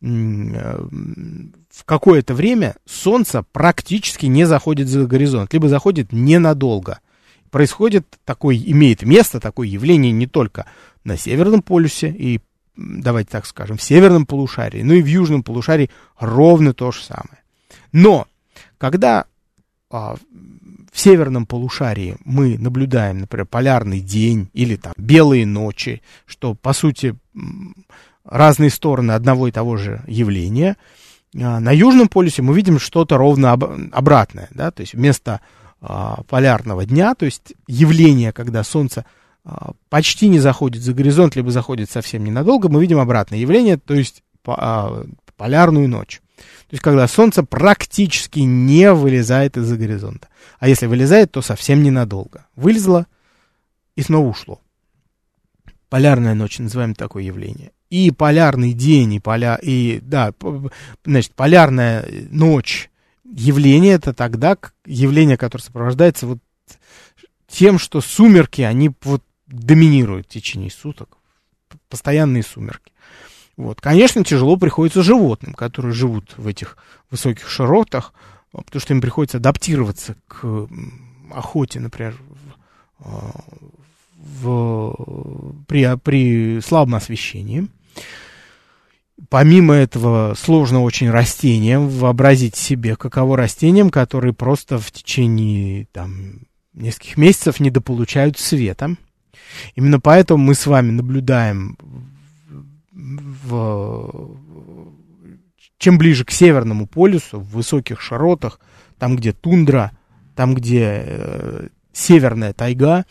в 0.00 1.84
какое-то 1.84 2.34
время 2.34 2.76
Солнце 2.84 3.42
практически 3.52 4.26
не 4.26 4.44
заходит 4.44 4.88
за 4.88 5.06
горизонт, 5.06 5.52
либо 5.52 5.68
заходит 5.68 6.12
ненадолго. 6.12 7.00
Происходит 7.50 8.06
такое, 8.24 8.56
имеет 8.56 9.02
место 9.02 9.40
такое 9.40 9.68
явление 9.68 10.12
не 10.12 10.26
только 10.26 10.66
на 11.04 11.16
Северном 11.16 11.62
полюсе 11.62 12.10
и, 12.10 12.40
давайте 12.76 13.30
так 13.30 13.46
скажем, 13.46 13.78
в 13.78 13.82
Северном 13.82 14.26
полушарии, 14.26 14.82
но 14.82 14.92
и 14.94 15.02
в 15.02 15.06
Южном 15.06 15.42
полушарии 15.42 15.90
ровно 16.18 16.74
то 16.74 16.92
же 16.92 17.02
самое. 17.02 17.42
Но, 17.92 18.26
когда 18.78 19.24
а, 19.90 20.16
в 20.92 20.98
Северном 20.98 21.46
полушарии 21.46 22.16
мы 22.24 22.58
наблюдаем, 22.58 23.18
например, 23.20 23.46
полярный 23.46 24.00
день 24.00 24.48
или 24.52 24.76
там 24.76 24.94
белые 24.96 25.46
ночи, 25.46 26.02
что, 26.24 26.54
по 26.54 26.72
сути, 26.72 27.14
разные 28.26 28.70
стороны 28.70 29.12
одного 29.12 29.48
и 29.48 29.52
того 29.52 29.76
же 29.76 30.02
явления. 30.06 30.76
А, 31.34 31.60
на 31.60 31.72
Южном 31.72 32.08
полюсе 32.08 32.42
мы 32.42 32.54
видим 32.54 32.78
что-то 32.78 33.16
ровно 33.16 33.52
об, 33.52 33.64
обратное, 33.92 34.48
да, 34.50 34.70
то 34.70 34.82
есть 34.82 34.94
вместо 34.94 35.40
а, 35.80 36.22
полярного 36.28 36.84
дня, 36.84 37.14
то 37.14 37.24
есть 37.24 37.54
явление, 37.66 38.32
когда 38.32 38.64
Солнце 38.64 39.04
а, 39.44 39.72
почти 39.88 40.28
не 40.28 40.38
заходит 40.38 40.82
за 40.82 40.92
горизонт, 40.92 41.36
либо 41.36 41.50
заходит 41.50 41.90
совсем 41.90 42.24
ненадолго, 42.24 42.68
мы 42.68 42.80
видим 42.80 42.98
обратное 42.98 43.38
явление, 43.38 43.76
то 43.76 43.94
есть 43.94 44.22
по, 44.42 44.56
а, 44.58 45.06
полярную 45.36 45.88
ночь. 45.88 46.20
То 46.68 46.74
есть, 46.74 46.82
когда 46.82 47.06
Солнце 47.06 47.44
практически 47.44 48.40
не 48.40 48.92
вылезает 48.92 49.56
из-за 49.56 49.76
горизонта. 49.76 50.28
А 50.58 50.68
если 50.68 50.86
вылезает, 50.86 51.30
то 51.30 51.40
совсем 51.40 51.82
ненадолго. 51.82 52.46
Вылезло 52.56 53.06
и 53.94 54.02
снова 54.02 54.28
ушло. 54.28 54.60
Полярная 55.88 56.34
ночь, 56.34 56.58
называем 56.58 56.94
такое 56.94 57.22
явление. 57.22 57.70
И 57.88 58.10
полярный 58.10 58.72
день, 58.72 59.14
и, 59.14 59.20
поля, 59.20 59.58
и 59.62 60.00
да, 60.02 60.32
значит, 61.04 61.34
полярная 61.34 62.04
ночь 62.30 62.90
явление 63.24 63.94
это 63.94 64.12
тогда 64.12 64.56
явление, 64.84 65.36
которое 65.36 65.64
сопровождается 65.64 66.26
вот 66.26 66.38
тем, 67.48 67.78
что 67.78 68.00
сумерки, 68.00 68.62
они 68.62 68.90
вот 69.02 69.22
доминируют 69.46 70.26
в 70.26 70.30
течение 70.30 70.70
суток. 70.70 71.18
Постоянные 71.88 72.42
сумерки. 72.42 72.92
Вот. 73.56 73.80
Конечно, 73.80 74.24
тяжело 74.24 74.56
приходится 74.56 75.02
животным, 75.02 75.54
которые 75.54 75.92
живут 75.92 76.34
в 76.36 76.46
этих 76.46 76.76
высоких 77.10 77.48
широтах, 77.48 78.12
потому 78.52 78.80
что 78.80 78.92
им 78.94 79.00
приходится 79.00 79.38
адаптироваться 79.38 80.16
к 80.28 80.68
охоте, 81.32 81.80
например, 81.80 82.16
в, 82.98 83.32
в, 84.42 85.54
при, 85.66 85.96
при 85.98 86.60
слабом 86.60 86.96
освещении. 86.96 87.68
Помимо 89.30 89.74
этого, 89.74 90.34
сложно 90.34 90.82
очень 90.82 91.10
растениям 91.10 91.88
вообразить 91.88 92.54
себе, 92.54 92.96
каково 92.96 93.38
растениям, 93.38 93.90
которые 93.90 94.34
просто 94.34 94.78
в 94.78 94.92
течение 94.92 95.86
там, 95.92 96.42
нескольких 96.74 97.16
месяцев 97.16 97.58
недополучают 97.58 98.38
света. 98.38 98.96
Именно 99.74 100.00
поэтому 100.00 100.44
мы 100.44 100.54
с 100.54 100.66
вами 100.66 100.90
наблюдаем 100.90 101.78
в, 102.92 104.36
чем 105.78 105.98
ближе 105.98 106.24
к 106.24 106.30
Северному 106.30 106.86
полюсу, 106.86 107.40
в 107.40 107.50
высоких 107.50 108.00
широтах, 108.00 108.60
там, 108.98 109.16
где 109.16 109.32
тундра, 109.32 109.92
там, 110.34 110.54
где 110.54 111.02
э, 111.06 111.68
северная 111.92 112.52
тайга, 112.52 113.06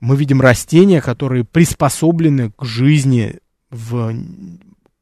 мы 0.00 0.16
видим 0.16 0.40
растения, 0.40 1.00
которые 1.00 1.44
приспособлены 1.44 2.50
к 2.50 2.64
жизни 2.64 3.38
в 3.72 4.14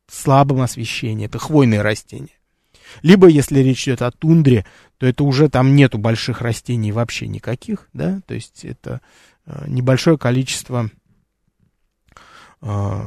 слабом 0.09 0.63
освещении. 0.63 1.27
Это 1.27 1.39
хвойные 1.39 1.83
растения. 1.83 2.39
Либо, 3.03 3.29
если 3.29 3.61
речь 3.61 3.87
идет 3.87 4.03
о 4.03 4.11
тундре, 4.11 4.65
то 4.99 5.07
это 5.07 5.25
уже 5.25 5.49
там 5.49 5.77
нету 5.77 5.99
больших 5.99 6.41
растений 6.41 6.93
вообще 6.93 7.29
никаких, 7.29 7.89
да, 7.93 8.21
то 8.27 8.35
есть 8.35 8.65
это 8.65 9.01
э, 9.47 9.65
небольшое 9.69 10.19
количество 10.19 10.91
э, 12.61 13.01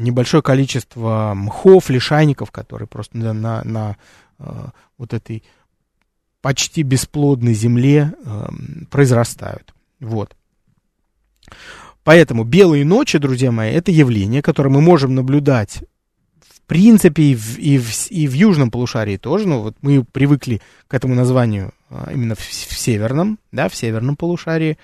небольшое 0.00 0.42
количество 0.42 1.32
мхов, 1.34 1.90
лишайников, 1.90 2.50
которые 2.50 2.88
просто 2.88 3.18
на, 3.18 3.32
на, 3.32 3.62
на 3.64 3.96
э, 4.38 4.66
вот 4.96 5.12
этой 5.12 5.44
почти 6.40 6.82
бесплодной 6.82 7.54
земле 7.54 8.14
э, 8.24 8.46
произрастают. 8.90 9.74
Вот. 10.00 10.36
Поэтому 12.04 12.44
белые 12.44 12.84
ночи, 12.84 13.18
друзья 13.18 13.52
мои, 13.52 13.72
это 13.72 13.90
явление, 13.90 14.42
которое 14.42 14.70
мы 14.70 14.80
можем 14.80 15.14
наблюдать 15.14 15.82
в 16.40 16.60
принципе 16.66 17.22
и 17.24 17.34
в, 17.34 17.58
и 17.58 17.78
в, 17.78 18.10
и 18.10 18.28
в 18.28 18.32
южном 18.32 18.70
полушарии 18.70 19.16
тоже. 19.16 19.46
Ну, 19.46 19.62
вот 19.62 19.76
мы 19.82 20.04
привыкли 20.04 20.62
к 20.86 20.94
этому 20.94 21.14
названию 21.14 21.72
а, 21.90 22.10
именно 22.12 22.34
в, 22.34 22.40
в 22.40 22.78
северном, 22.78 23.38
да, 23.52 23.68
в 23.68 23.74
северном 23.74 24.16
полушарии, 24.16 24.78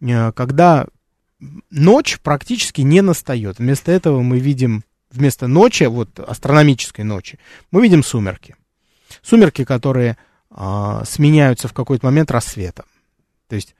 э, 0.00 0.32
когда 0.32 0.86
ночь 1.70 2.18
практически 2.22 2.82
не 2.82 3.00
настает. 3.00 3.58
Вместо 3.58 3.90
этого 3.90 4.20
мы 4.20 4.38
видим, 4.38 4.84
вместо 5.10 5.46
ночи, 5.46 5.84
вот 5.84 6.20
астрономической 6.20 7.04
ночи, 7.04 7.38
мы 7.70 7.82
видим 7.82 8.04
сумерки. 8.04 8.56
Сумерки, 9.22 9.64
которые 9.64 10.18
а, 10.50 11.04
сменяются 11.04 11.68
в 11.68 11.72
какой-то 11.72 12.06
момент 12.06 12.30
рассветом. 12.30 12.84
То 13.48 13.56
есть 13.56 13.74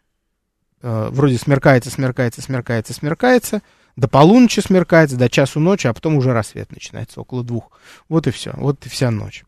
э, 0.83 1.09
вроде 1.11 1.39
смеркается, 1.39 1.91
смеркается, 1.91 2.43
смеркается, 2.43 2.93
смеркается, 2.93 3.63
до 3.97 4.09
полуночи 4.09 4.61
смеркается, 4.61 5.17
до 5.17 5.29
часу 5.29 5.61
ночи, 5.61 5.87
а 5.87 5.93
потом 5.93 6.17
уже 6.17 6.33
рассвет 6.33 6.71
начинается, 6.73 7.21
около 7.21 7.45
двух. 7.45 7.71
Вот 8.09 8.27
и 8.27 8.31
все, 8.31 8.53
вот 8.55 8.85
и 8.87 8.89
вся 8.89 9.11
ночь. 9.11 9.45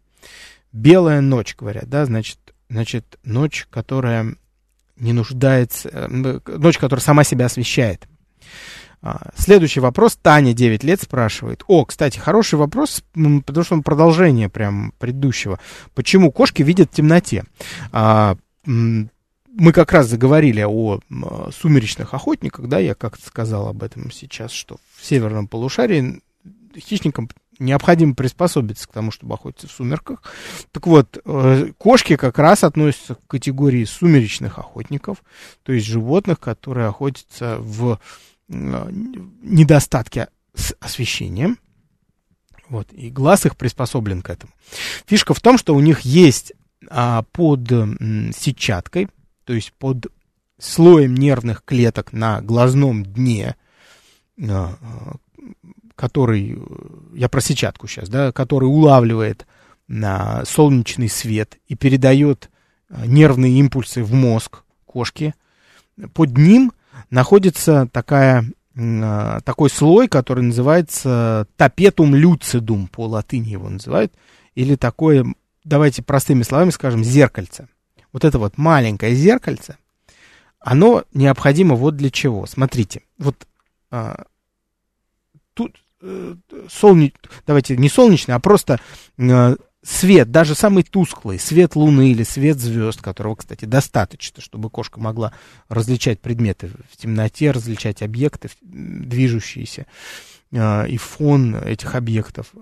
Белая 0.72 1.20
ночь, 1.20 1.56
говорят, 1.56 1.88
да, 1.88 2.04
значит, 2.04 2.38
значит, 2.68 3.18
ночь, 3.24 3.66
которая 3.70 4.34
не 4.96 5.12
нуждается, 5.12 5.88
э, 5.88 6.08
ночь, 6.08 6.78
которая 6.78 7.02
сама 7.02 7.24
себя 7.24 7.46
освещает. 7.46 8.06
А, 9.06 9.32
следующий 9.36 9.80
вопрос. 9.80 10.16
Таня, 10.20 10.54
9 10.54 10.82
лет, 10.82 11.02
спрашивает. 11.02 11.62
О, 11.66 11.84
кстати, 11.84 12.18
хороший 12.18 12.58
вопрос, 12.58 13.04
потому 13.12 13.64
что 13.64 13.74
он 13.74 13.82
продолжение 13.82 14.48
прям 14.48 14.94
предыдущего. 14.98 15.60
Почему 15.94 16.32
кошки 16.32 16.62
видят 16.62 16.90
в 16.90 16.94
темноте? 16.94 17.44
А, 17.92 18.36
мы 19.56 19.72
как 19.72 19.92
раз 19.92 20.08
заговорили 20.08 20.62
о 20.62 21.00
сумеречных 21.52 22.12
охотниках, 22.12 22.66
да, 22.68 22.78
я 22.78 22.94
как-то 22.94 23.24
сказал 23.26 23.68
об 23.68 23.82
этом 23.82 24.10
сейчас, 24.10 24.50
что 24.50 24.78
в 24.96 25.04
северном 25.04 25.46
полушарии 25.46 26.20
хищникам 26.76 27.28
необходимо 27.60 28.14
приспособиться 28.14 28.88
к 28.88 28.92
тому, 28.92 29.12
чтобы 29.12 29.34
охотиться 29.34 29.68
в 29.68 29.72
сумерках. 29.72 30.22
Так 30.72 30.88
вот, 30.88 31.18
э, 31.24 31.70
кошки 31.78 32.16
как 32.16 32.38
раз 32.38 32.64
относятся 32.64 33.14
к 33.14 33.26
категории 33.28 33.84
сумеречных 33.84 34.58
охотников, 34.58 35.22
то 35.62 35.72
есть 35.72 35.86
животных, 35.86 36.40
которые 36.40 36.88
охотятся 36.88 37.58
в 37.60 38.00
э, 38.48 38.88
недостатке 39.42 40.28
с 40.54 40.74
освещением. 40.80 41.58
Вот, 42.68 42.92
и 42.92 43.10
глаз 43.10 43.46
их 43.46 43.56
приспособлен 43.56 44.22
к 44.22 44.30
этому. 44.30 44.52
Фишка 45.06 45.32
в 45.34 45.40
том, 45.40 45.58
что 45.58 45.76
у 45.76 45.80
них 45.80 46.00
есть 46.00 46.54
а, 46.88 47.22
под 47.32 47.68
сетчаткой, 48.34 49.08
то 49.44 49.52
есть 49.52 49.72
под 49.72 50.06
слоем 50.58 51.14
нервных 51.14 51.62
клеток 51.64 52.12
на 52.12 52.40
глазном 52.40 53.04
дне, 53.04 53.56
а, 54.40 54.76
который, 55.94 56.58
я 57.14 57.28
про 57.28 57.40
сетчатку 57.40 57.86
сейчас, 57.86 58.08
да, 58.08 58.32
который 58.32 58.66
улавливает 58.66 59.46
на 59.86 60.44
солнечный 60.44 61.08
свет 61.08 61.58
и 61.68 61.76
передает 61.76 62.50
нервные 62.88 63.58
импульсы 63.58 64.02
в 64.02 64.12
мозг 64.12 64.62
кошки. 64.86 65.34
Под 66.12 66.36
ним 66.36 66.72
находится 67.10 67.88
такая, 67.92 68.44
такой 68.74 69.70
слой, 69.70 70.08
который 70.08 70.42
называется 70.42 71.46
тапетум 71.56 72.14
люцидум, 72.14 72.88
по 72.88 73.06
латыни 73.06 73.50
его 73.50 73.68
называют, 73.68 74.12
или 74.54 74.76
такое, 74.76 75.26
давайте 75.64 76.02
простыми 76.02 76.42
словами 76.42 76.70
скажем, 76.70 77.04
зеркальце. 77.04 77.68
Вот 78.14 78.24
это 78.24 78.38
вот 78.38 78.56
маленькое 78.56 79.14
зеркальце, 79.14 79.76
оно 80.58 81.04
необходимо 81.12 81.74
вот 81.74 81.96
для 81.96 82.08
чего. 82.08 82.46
Смотрите, 82.46 83.02
вот 83.18 83.46
а, 83.90 84.24
тут 85.52 85.76
Э, 86.06 86.34
солнеч... 86.68 87.14
давайте 87.46 87.78
не 87.78 87.88
солнечный, 87.88 88.34
а 88.34 88.38
просто 88.38 88.78
э, 89.16 89.56
свет, 89.82 90.30
даже 90.30 90.54
самый 90.54 90.82
тусклый, 90.82 91.38
свет 91.38 91.76
луны 91.76 92.10
или 92.10 92.24
свет 92.24 92.58
звезд, 92.58 93.00
которого, 93.00 93.36
кстати, 93.36 93.64
достаточно, 93.64 94.42
чтобы 94.42 94.68
кошка 94.68 95.00
могла 95.00 95.32
различать 95.70 96.20
предметы 96.20 96.70
в 96.92 96.98
темноте, 96.98 97.52
различать 97.52 98.02
объекты 98.02 98.50
движущиеся 98.60 99.86
э, 100.52 100.88
и 100.88 100.98
фон 100.98 101.56
этих 101.56 101.94
объектов. 101.94 102.52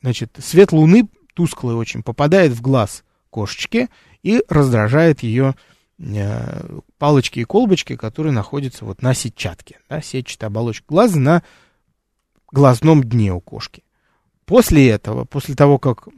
Значит, 0.00 0.36
свет 0.42 0.72
луны 0.72 1.08
тусклый 1.34 1.76
очень 1.76 2.02
попадает 2.02 2.50
в 2.50 2.60
глаз 2.60 3.04
кошечки 3.30 3.90
и 4.22 4.42
раздражает 4.48 5.22
ее 5.22 5.54
э, 5.98 6.78
палочки 6.98 7.40
и 7.40 7.44
колбочки, 7.44 7.96
которые 7.96 8.32
находятся 8.32 8.84
вот 8.84 9.02
на 9.02 9.14
сетчатке, 9.14 9.80
да, 9.88 10.00
сетчатая 10.00 10.48
оболочка 10.48 10.84
глаза 10.88 11.18
на 11.18 11.42
глазном 12.50 13.02
дне 13.02 13.32
у 13.32 13.40
кошки. 13.40 13.82
После 14.44 14.90
этого, 14.90 15.24
после 15.24 15.54
того, 15.54 15.78
как 15.78 16.08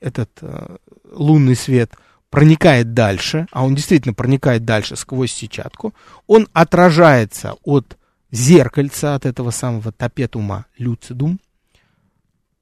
этот 0.00 0.30
э, 0.40 0.76
лунный 1.12 1.54
свет 1.54 1.92
проникает 2.30 2.94
дальше, 2.94 3.46
а 3.52 3.64
он 3.64 3.74
действительно 3.74 4.14
проникает 4.14 4.64
дальше 4.64 4.96
сквозь 4.96 5.32
сетчатку, 5.32 5.94
он 6.26 6.48
отражается 6.52 7.54
от 7.64 7.98
зеркальца, 8.30 9.14
от 9.14 9.26
этого 9.26 9.50
самого 9.50 9.92
топетума 9.92 10.66
люцидум, 10.78 11.40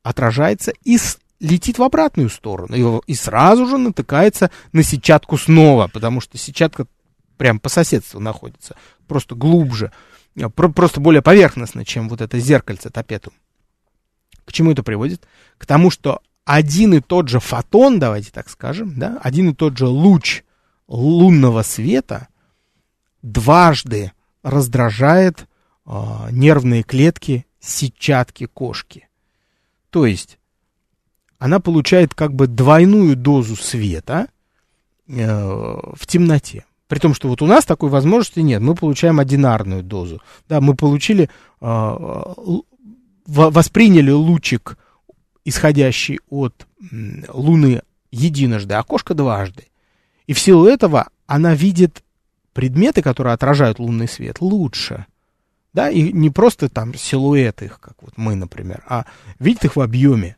отражается 0.03 0.73
и 0.85 0.99
летит 1.41 1.79
в 1.79 1.83
обратную 1.83 2.31
сторону, 2.31 3.01
и, 3.07 3.13
и 3.13 3.15
сразу 3.15 3.67
же 3.67 3.79
натыкается 3.79 4.51
на 4.73 4.83
сетчатку 4.83 5.39
снова, 5.39 5.89
потому 5.89 6.21
что 6.21 6.37
сетчатка 6.37 6.87
прям 7.37 7.61
по 7.61 7.69
соседству 7.69 8.21
находится, 8.21 8.77
просто 9.07 9.35
глубже. 9.35 9.93
Э, 10.37 10.49
просто 10.49 11.01
более 11.01 11.23
поверхностно, 11.23 11.85
чем 11.85 12.09
вот 12.09 12.21
это 12.21 12.39
зеркальце 12.39 12.91
топету. 12.91 13.33
К 14.45 14.53
чему 14.53 14.73
это 14.73 14.83
приводит? 14.83 15.27
К 15.59 15.67
тому, 15.67 15.91
что 15.91 16.21
один 16.45 16.95
и 16.95 17.01
тот 17.01 17.29
же 17.29 17.41
фотон, 17.41 17.99
давайте 17.99 18.31
так 18.31 18.49
скажем, 18.49 18.99
да, 18.99 19.19
один 19.23 19.51
и 19.51 19.55
тот 19.55 19.77
же 19.77 19.87
луч 19.87 20.43
лунного 20.87 21.63
света 21.63 22.29
дважды 23.23 24.13
раздражает 24.43 25.47
э, 25.87 25.91
нервные 26.31 26.83
клетки 26.83 27.47
сетчатки 27.61 28.47
кошки. 28.47 29.09
То 29.91 30.07
есть 30.07 30.38
она 31.39 31.61
получает 31.61 32.15
как 32.15 32.35
бы 32.35 32.47
двойную 32.47 33.17
дозу 33.17 33.57
света 33.57 34.29
э, 35.09 35.27
в 35.27 36.07
темноте. 36.07 36.65
При 36.89 36.99
том, 36.99 37.15
что 37.15 37.29
вот 37.29 37.43
у 37.43 37.47
нас 37.47 37.65
такой 37.65 37.91
возможности 37.91 38.41
нет. 38.41 38.63
Мы 38.63 38.75
получаем 38.75 39.21
одинарную 39.21 39.83
дозу. 39.83 40.23
Да, 40.49 40.61
мы 40.61 40.75
получили, 40.75 41.29
э, 41.61 41.97
восприняли 43.27 44.11
лучик, 44.11 44.79
исходящий 45.45 46.19
от 46.31 46.67
Луны 47.29 47.83
единожды, 48.11 48.75
а 48.75 48.83
кошка 48.83 49.15
дважды. 49.15 49.65
И 50.27 50.33
в 50.33 50.39
силу 50.41 50.67
этого 50.67 51.09
она 51.27 51.55
видит 51.55 52.03
предметы, 52.53 53.03
которые 53.03 53.35
отражают 53.35 53.79
лунный 53.79 54.09
свет, 54.09 54.41
лучше. 54.41 55.07
Да, 55.75 55.91
и 55.91 56.11
не 56.13 56.31
просто 56.31 56.69
там 56.69 56.95
силуэты 56.95 57.67
их, 57.67 57.79
как 57.81 57.95
вот 58.01 58.15
мы, 58.17 58.35
например, 58.35 58.83
а 58.87 59.05
видит 59.39 59.67
их 59.67 59.77
в 59.77 59.81
объеме. 59.81 60.38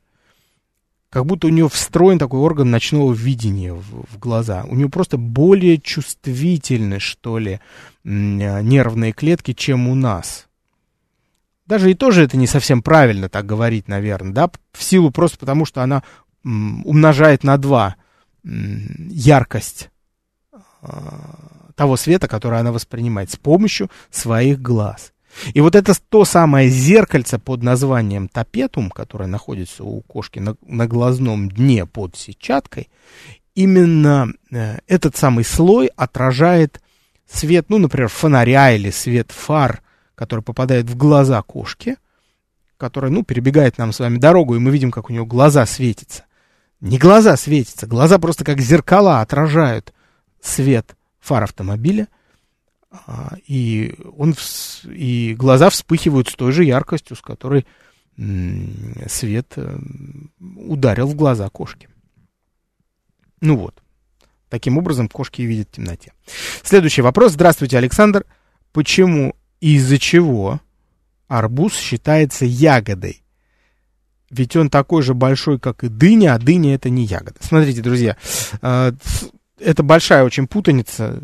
Как 1.11 1.27
будто 1.27 1.49
у 1.49 1.51
нее 1.51 1.69
встроен 1.69 2.21
такой 2.21 2.39
орган 2.39 2.71
ночного 2.71 3.13
видения 3.13 3.75
в, 3.75 4.05
в 4.11 4.19
глаза. 4.19 4.65
У 4.69 4.77
нее 4.77 4.89
просто 4.89 5.19
более 5.19 5.79
чувствительны, 5.79 7.01
что 7.01 7.39
ли, 7.39 7.61
нервные 8.05 9.13
клетки, 9.13 9.53
чем 9.53 9.89
у 9.89 9.97
нас. 9.97 10.47
Даже 11.67 11.91
и 11.91 11.95
тоже 11.95 12.23
это 12.23 12.37
не 12.37 12.47
совсем 12.47 12.81
правильно 12.81 13.29
так 13.29 13.45
говорить, 13.45 13.89
наверное, 13.89 14.33
да, 14.33 14.51
в 14.73 14.83
силу 14.83 15.11
просто 15.11 15.39
потому, 15.39 15.65
что 15.65 15.83
она 15.83 16.03
умножает 16.43 17.45
на 17.45 17.59
2 17.59 17.97
яркость 18.43 19.91
а, 20.83 21.73
того 21.75 21.97
света, 21.97 22.29
который 22.29 22.59
она 22.59 22.73
воспринимает 22.73 23.31
с 23.31 23.37
помощью 23.37 23.91
своих 24.11 24.61
глаз. 24.63 25.13
И 25.55 25.61
вот 25.61 25.75
это 25.75 25.95
то 26.09 26.25
самое 26.25 26.69
зеркальце 26.69 27.39
под 27.39 27.63
названием 27.63 28.29
топетум, 28.29 28.91
которое 28.91 29.27
находится 29.27 29.85
у 29.85 30.01
кошки 30.03 30.39
на, 30.39 30.57
на 30.67 30.87
глазном 30.87 31.51
дне 31.51 31.87
под 31.87 32.17
сетчаткой, 32.17 32.89
именно 33.55 34.33
э, 34.51 34.79
этот 34.87 35.17
самый 35.17 35.45
слой 35.45 35.91
отражает 35.97 36.81
свет, 37.31 37.67
ну, 37.69 37.79
например, 37.79 38.09
фонаря 38.09 38.73
или 38.73 38.91
свет 38.91 39.31
фар, 39.31 39.83
который 40.15 40.43
попадает 40.43 40.87
в 40.87 40.97
глаза 40.97 41.41
кошки, 41.43 41.97
которая, 42.77 43.11
ну, 43.11 43.23
перебегает 43.23 43.79
нам 43.79 43.93
с 43.93 44.01
вами 44.01 44.19
дорогу, 44.19 44.57
и 44.57 44.59
мы 44.59 44.71
видим, 44.71 44.91
как 44.91 45.11
у 45.11 45.13
нее 45.13 45.25
глаза 45.25 45.67
светятся. 45.67 46.25
Не 46.81 46.99
глаза 46.99 47.37
светятся, 47.37 47.87
глаза 47.87 48.19
просто 48.19 48.45
как 48.45 48.61
зеркала 48.61 49.21
отражают 49.21 49.93
свет 50.41 50.97
фар 51.21 51.45
автомобиля, 51.45 52.09
и, 53.47 53.95
он, 54.17 54.35
и 54.85 55.35
глаза 55.35 55.71
вспыхивают 55.71 56.29
с 56.29 56.35
той 56.35 56.53
же 56.53 56.65
яркостью, 56.65 57.17
с 57.17 57.21
которой 57.21 57.67
свет 59.09 59.53
э, 59.57 59.79
ударил 60.39 61.07
в 61.07 61.15
глаза 61.15 61.49
кошки. 61.49 61.89
Ну 63.41 63.57
вот. 63.57 63.83
Таким 64.51 64.77
образом, 64.77 65.09
кошки 65.09 65.43
видят 65.43 65.69
в 65.69 65.77
темноте. 65.77 66.13
Следующий 66.63 67.03
вопрос. 67.03 67.33
Здравствуйте, 67.33 67.79
Александр. 67.79 68.27
Почему 68.73 69.35
и 69.61 69.77
из-за 69.77 69.99
чего 69.99 70.61
арбуз 71.29 71.75
считается 71.75 72.45
ягодой? 72.45 73.23
Ведь 74.29 74.55
он 74.57 74.69
такой 74.69 75.03
же 75.03 75.15
большой, 75.15 75.59
как 75.59 75.85
и 75.85 75.89
дыня, 75.89 76.35
а 76.35 76.39
дыня 76.39 76.75
это 76.75 76.91
не 76.91 77.05
ягода. 77.05 77.37
Смотрите, 77.41 77.81
друзья, 77.81 78.17
э, 78.61 78.93
это 79.59 79.83
большая 79.83 80.25
очень 80.25 80.47
путаница, 80.47 81.23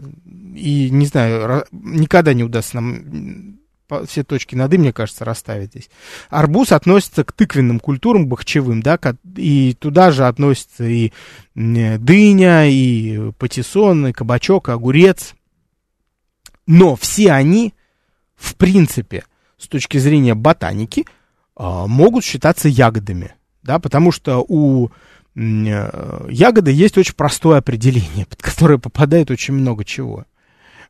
и, 0.56 0.90
не 0.90 1.06
знаю, 1.06 1.64
никогда 1.70 2.32
не 2.34 2.44
удастся 2.44 2.76
нам 2.76 3.58
все 4.06 4.24
точки 4.24 4.54
над 4.54 4.72
«и», 4.74 4.78
мне 4.78 4.92
кажется, 4.92 5.24
расставить 5.24 5.70
здесь. 5.70 5.90
Арбуз 6.28 6.72
относится 6.72 7.24
к 7.24 7.32
тыквенным 7.32 7.78
культурам, 7.78 8.26
бахчевым, 8.26 8.82
да, 8.82 8.98
и 9.36 9.76
туда 9.78 10.10
же 10.10 10.26
относятся 10.26 10.84
и 10.84 11.12
дыня, 11.54 12.66
и 12.66 13.30
патиссон, 13.38 14.08
и 14.08 14.12
кабачок, 14.12 14.68
и 14.68 14.72
огурец. 14.72 15.34
Но 16.66 16.96
все 16.96 17.32
они, 17.32 17.74
в 18.34 18.56
принципе, 18.56 19.24
с 19.56 19.68
точки 19.68 19.98
зрения 19.98 20.34
ботаники, 20.34 21.06
а, 21.54 21.86
могут 21.86 22.24
считаться 22.24 22.68
ягодами, 22.68 23.34
да, 23.62 23.78
потому 23.78 24.12
что 24.12 24.44
у 24.46 24.90
э, 25.34 26.26
ягоды 26.28 26.70
есть 26.72 26.98
очень 26.98 27.14
простое 27.14 27.58
определение, 27.58 28.26
под 28.28 28.42
которое 28.42 28.78
попадает 28.78 29.30
очень 29.30 29.54
много 29.54 29.84
чего. 29.84 30.26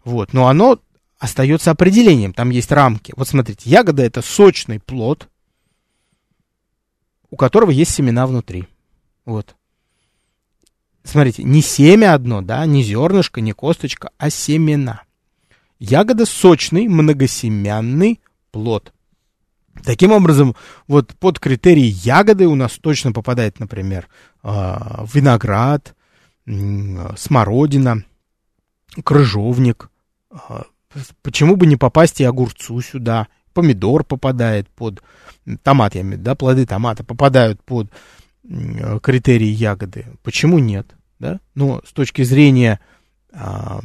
Вот, 0.07 0.33
но 0.33 0.47
оно 0.47 0.79
остается 1.19 1.73
определением, 1.73 2.33
там 2.33 2.51
есть 2.51 2.71
рамки. 2.71 3.13
Вот 3.17 3.27
смотрите, 3.27 3.69
ягода 3.69 4.05
это 4.05 4.23
сочный 4.23 4.79
плод, 4.79 5.29
у 7.29 7.37
которого 7.37 7.71
есть 7.73 7.93
семена 7.93 8.29
внутри. 8.29 8.69
Вот. 9.25 9.57
Смотрите, 11.03 11.43
не 11.43 11.61
семя 11.61 12.15
одно, 12.15 12.41
да, 12.41 12.65
не 12.67 12.85
зернышко, 12.85 13.41
не 13.41 13.51
косточка, 13.51 14.11
а 14.17 14.31
семена. 14.31 15.03
Ягода 15.81 16.25
сочный, 16.25 16.87
многосемянный 16.87 18.21
плод. 18.53 18.93
Таким 19.83 20.13
образом, 20.13 20.55
вот 20.87 21.17
под 21.17 21.41
критерий 21.41 21.89
ягоды 21.89 22.47
у 22.47 22.55
нас 22.55 22.79
точно 22.81 23.11
попадает, 23.11 23.59
например, 23.59 24.07
а, 24.45 25.05
виноград, 25.13 25.97
смородина, 26.47 28.05
крыжовник. 29.03 29.91
А, 30.49 30.65
почему 31.23 31.57
бы 31.57 31.67
не 31.67 31.77
попасть 31.77 32.21
и 32.21 32.25
огурцу 32.25 32.81
сюда? 32.81 33.29
Помидор 33.53 34.05
попадает 34.05 34.69
под... 34.69 35.03
Томат, 35.63 35.95
я 35.95 36.03
имею 36.03 36.17
в 36.17 36.19
виду, 36.19 36.25
да, 36.25 36.35
плоды 36.35 36.67
томата 36.67 37.05
попадают 37.05 37.63
под 37.63 37.91
критерии 39.03 39.49
ягоды. 39.49 40.07
Почему 40.23 40.59
нет? 40.59 40.95
Да? 41.19 41.41
Но 41.55 41.83
с 41.87 41.93
точки 41.93 42.23
зрения 42.23 42.81
а, 43.33 43.81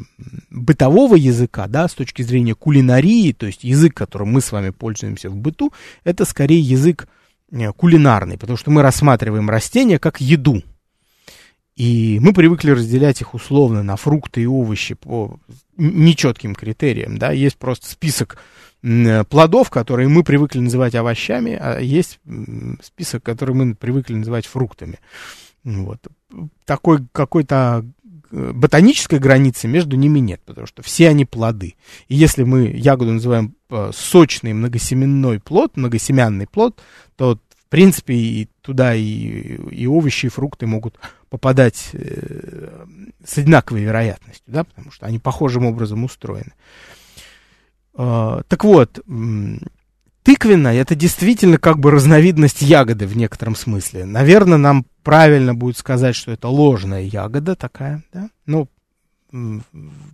бытового 0.50 1.16
языка, 1.16 1.68
да, 1.68 1.88
с 1.88 1.94
точки 1.94 2.22
зрения 2.22 2.56
кулинарии, 2.56 3.32
то 3.32 3.46
есть 3.46 3.64
язык, 3.64 3.94
которым 3.94 4.30
мы 4.30 4.42
с 4.42 4.52
вами 4.52 4.70
пользуемся 4.70 5.30
в 5.30 5.36
быту, 5.36 5.72
это 6.04 6.26
скорее 6.26 6.60
язык 6.60 7.08
э, 7.52 7.72
кулинарный, 7.74 8.38
потому 8.38 8.58
что 8.58 8.72
мы 8.72 8.82
рассматриваем 8.82 9.50
растения 9.50 10.00
как 10.00 10.22
еду. 10.22 10.62
И 11.76 12.20
мы 12.22 12.34
привыкли 12.34 12.72
разделять 12.72 13.22
их 13.22 13.34
условно 13.34 13.82
на 13.82 13.96
фрукты 13.96 14.42
и 14.42 14.46
овощи 14.46 14.94
по 14.94 15.40
нечетким 15.78 16.54
критериям, 16.54 17.18
да, 17.18 17.32
есть 17.32 17.58
просто 17.58 17.90
список 17.90 18.38
плодов, 19.30 19.70
которые 19.70 20.08
мы 20.08 20.24
привыкли 20.24 20.60
называть 20.60 20.96
овощами, 20.96 21.58
а 21.60 21.80
есть 21.80 22.20
список, 22.82 23.24
который 23.24 23.56
мы 23.56 23.76
привыкли 23.76 24.16
называть 24.16 24.48
фруктами. 24.48 25.00
Вот. 25.64 26.00
Такой 26.66 27.06
какой-то 27.12 27.86
ботанической 28.32 29.20
границы 29.20 29.68
между 29.68 29.98
ними 29.98 30.20
нет, 30.20 30.42
потому 30.46 30.66
что 30.66 30.82
все 30.82 31.10
они 31.10 31.26
плоды. 31.26 31.76
И 32.08 32.16
если 32.16 32.44
мы 32.44 32.68
ягоду 32.68 33.12
называем 33.12 33.56
э, 33.70 33.92
сочный 33.94 34.54
многосеменной 34.54 35.40
плод, 35.40 35.76
многосемянный 35.76 36.48
плод, 36.48 36.82
то 37.18 37.38
принципе 37.72 38.14
и 38.14 38.50
туда 38.62 38.94
и, 38.94 39.56
и 39.72 39.88
овощи, 39.88 40.26
и 40.28 40.30
фрукты 40.30 40.68
могут 40.68 41.00
попадать 41.30 41.90
э, 41.94 42.86
с 43.26 43.38
одинаковой 43.38 43.84
вероятностью, 43.84 44.44
да, 44.48 44.66
потому 44.66 44.92
что 44.92 45.06
они 45.06 45.20
похожим 45.20 45.66
образом 45.66 46.04
устроены. 46.04 46.54
Э, 47.96 48.42
так 48.48 48.64
вот, 48.66 49.00
тыквенная 50.24 50.76
это 50.76 50.96
действительно 50.96 51.58
как 51.58 51.80
бы 51.80 51.92
разновидность 51.92 52.62
ягоды 52.62 53.08
в 53.08 53.16
некотором 53.16 53.56
смысле. 53.56 54.04
Наверное, 54.04 54.58
нам 54.58 54.86
правильно 55.02 55.56
будет 55.56 55.78
сказать, 55.78 56.16
что 56.16 56.32
это 56.32 56.50
ложная 56.50 57.04
ягода 57.04 57.56
такая, 57.56 58.04
да? 58.12 58.30
Ну, 58.46 58.68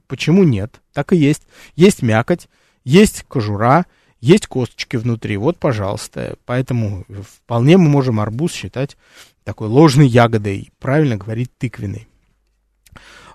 почему 0.08 0.44
нет? 0.44 0.80
Так 0.94 1.12
и 1.12 1.18
есть. 1.18 1.48
Есть 1.76 2.04
мякоть, 2.04 2.50
есть 2.84 3.26
кожура, 3.28 3.88
есть 4.28 4.48
косточки 4.48 4.98
внутри. 4.98 5.38
Вот, 5.38 5.58
пожалуйста. 5.58 6.36
Поэтому 6.46 7.06
вполне 7.24 7.78
мы 7.78 7.90
можем 7.90 8.20
арбуз 8.20 8.52
считать 8.52 8.98
такой 9.44 9.68
ложной 9.70 10.08
ягодой. 10.08 10.72
Правильно 10.80 11.16
говорить 11.16 11.50
тыквенной. 11.58 12.08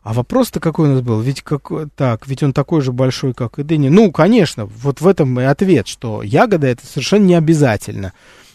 А 0.02 0.12
вопрос-то 0.12 0.58
какой 0.60 0.88
у 0.88 0.92
нас 0.94 1.00
был? 1.00 1.20
Ведь 1.20 1.42
как, 1.42 1.70
так, 1.94 2.26
ведь 2.26 2.42
он 2.42 2.52
такой 2.52 2.80
же 2.80 2.92
большой, 2.92 3.34
как 3.34 3.58
и 3.58 3.62
дыня. 3.62 3.88
Ну, 3.88 4.10
конечно, 4.10 4.66
вот 4.66 5.00
в 5.00 5.06
этом 5.06 5.38
и 5.40 5.44
ответ, 5.44 5.86
что 5.86 6.22
ягода 6.22 6.66
это 6.66 6.84
совершенно 6.84 7.24
не 7.24 7.34
обязательно 7.34 8.12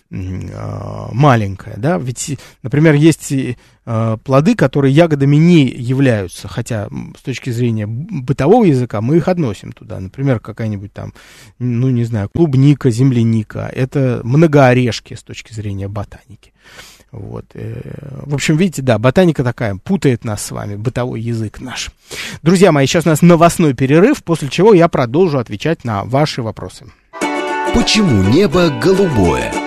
маленькая, 0.10 1.76
да, 1.78 1.98
ведь, 1.98 2.38
например, 2.64 2.94
есть 2.94 3.32
э, 3.32 4.18
плоды, 4.24 4.56
которые 4.56 4.94
ягодами 4.94 5.36
не 5.36 5.66
являются, 5.68 6.48
хотя 6.48 6.88
с 7.18 7.22
точки 7.22 7.50
зрения 7.50 7.88
бытового 7.88 8.64
языка 8.64 9.02
мы 9.02 9.18
их 9.18 9.28
относим 9.28 9.72
туда, 9.74 10.00
например, 10.00 10.40
какая-нибудь 10.40 10.94
там, 10.94 11.14
ну, 11.60 11.90
не 11.90 12.06
знаю, 12.06 12.30
клубника, 12.30 12.90
земляника, 12.90 13.70
это 13.74 14.22
многоорешки 14.24 15.14
с 15.14 15.24
точки 15.24 15.54
зрения 15.54 15.88
ботаники. 15.88 16.54
Вот. 17.12 17.46
Э, 17.54 18.22
в 18.26 18.34
общем, 18.34 18.58
видите, 18.58 18.82
да, 18.82 18.98
ботаника 19.00 19.44
такая, 19.44 19.76
путает 19.76 20.24
нас 20.24 20.46
с 20.46 20.52
вами, 20.52 20.76
бытовой 20.76 21.22
язык 21.22 21.60
наш. 21.60 21.92
Друзья 22.44 22.72
мои, 22.72 22.86
сейчас 22.86 23.06
у 23.06 23.10
нас 23.10 23.22
новостной 23.22 23.74
перерыв, 23.74 24.24
после 24.24 24.50
чего 24.50 24.74
я 24.74 24.88
продолжу 24.88 25.40
отвечать 25.40 25.84
на 25.84 26.04
ваши 26.04 26.42
вопросы. 26.42 26.86
Почему 27.74 28.24
небо 28.24 28.70
голубое? 28.82 29.67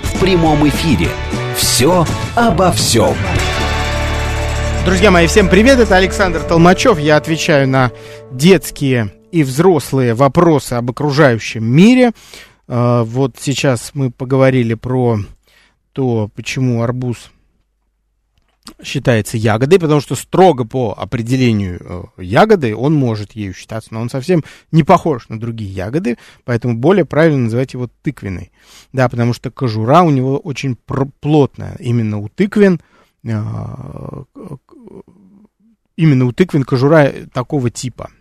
в 0.13 0.19
прямом 0.19 0.67
эфире. 0.67 1.07
«Все 1.55 2.05
обо 2.35 2.71
всем». 2.71 3.15
Друзья 4.85 5.11
мои, 5.11 5.27
всем 5.27 5.47
привет, 5.47 5.79
это 5.79 5.95
Александр 5.95 6.41
Толмачев. 6.41 6.97
Я 6.97 7.17
отвечаю 7.17 7.67
на 7.67 7.91
детские 8.31 9.13
и 9.31 9.43
взрослые 9.43 10.13
вопросы 10.13 10.73
об 10.73 10.89
окружающем 10.89 11.63
мире. 11.63 12.11
А, 12.67 13.03
вот 13.03 13.35
сейчас 13.39 13.91
мы 13.93 14.09
поговорили 14.09 14.73
про 14.73 15.19
то, 15.93 16.29
почему 16.35 16.81
арбуз 16.81 17.31
считается 18.83 19.37
ягодой, 19.37 19.79
потому 19.79 20.01
что 20.01 20.15
строго 20.15 20.65
по 20.65 20.93
определению 20.97 22.11
э, 22.17 22.23
ягоды 22.23 22.75
он 22.75 22.93
может 22.93 23.33
ею 23.33 23.53
считаться, 23.53 23.93
но 23.93 24.01
он 24.01 24.09
совсем 24.09 24.43
не 24.71 24.83
похож 24.83 25.29
на 25.29 25.39
другие 25.39 25.71
ягоды, 25.71 26.17
поэтому 26.43 26.75
более 26.75 27.05
правильно 27.05 27.45
называть 27.45 27.73
его 27.73 27.89
тыквенной. 28.01 28.51
Да, 28.93 29.09
потому 29.09 29.33
что 29.33 29.51
кожура 29.51 30.01
у 30.01 30.09
него 30.09 30.37
очень 30.37 30.75
плотная. 30.75 31.75
Именно 31.79 32.17
у 32.17 32.29
тыквен, 32.29 32.79
а, 33.27 34.23
именно 35.95 36.25
у 36.25 36.31
тыквен 36.31 36.63
кожура 36.63 37.11
такого 37.33 37.69
типа. 37.69 38.11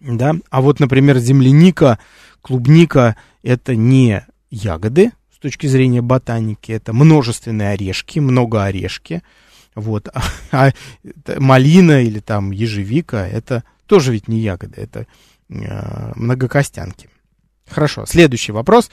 Да? 0.00 0.34
А 0.50 0.60
вот, 0.60 0.80
например, 0.80 1.18
земляника, 1.18 1.98
клубника 2.40 3.16
это 3.42 3.76
не 3.76 4.26
ягоды 4.50 5.12
точки 5.42 5.66
зрения 5.66 6.00
ботаники, 6.00 6.72
это 6.72 6.92
множественные 6.92 7.70
орешки, 7.70 8.20
много 8.20 8.64
орешки. 8.64 9.22
Вот. 9.74 10.08
А, 10.52 10.68
а 10.68 11.40
малина 11.40 12.02
или 12.02 12.20
там 12.20 12.50
ежевика 12.50 13.26
это 13.26 13.64
тоже 13.86 14.12
ведь 14.12 14.28
не 14.28 14.38
ягоды, 14.38 14.80
это 14.80 15.06
э, 15.48 16.12
многокостянки. 16.14 17.08
Хорошо, 17.68 18.04
следующий 18.06 18.52
вопрос. 18.52 18.90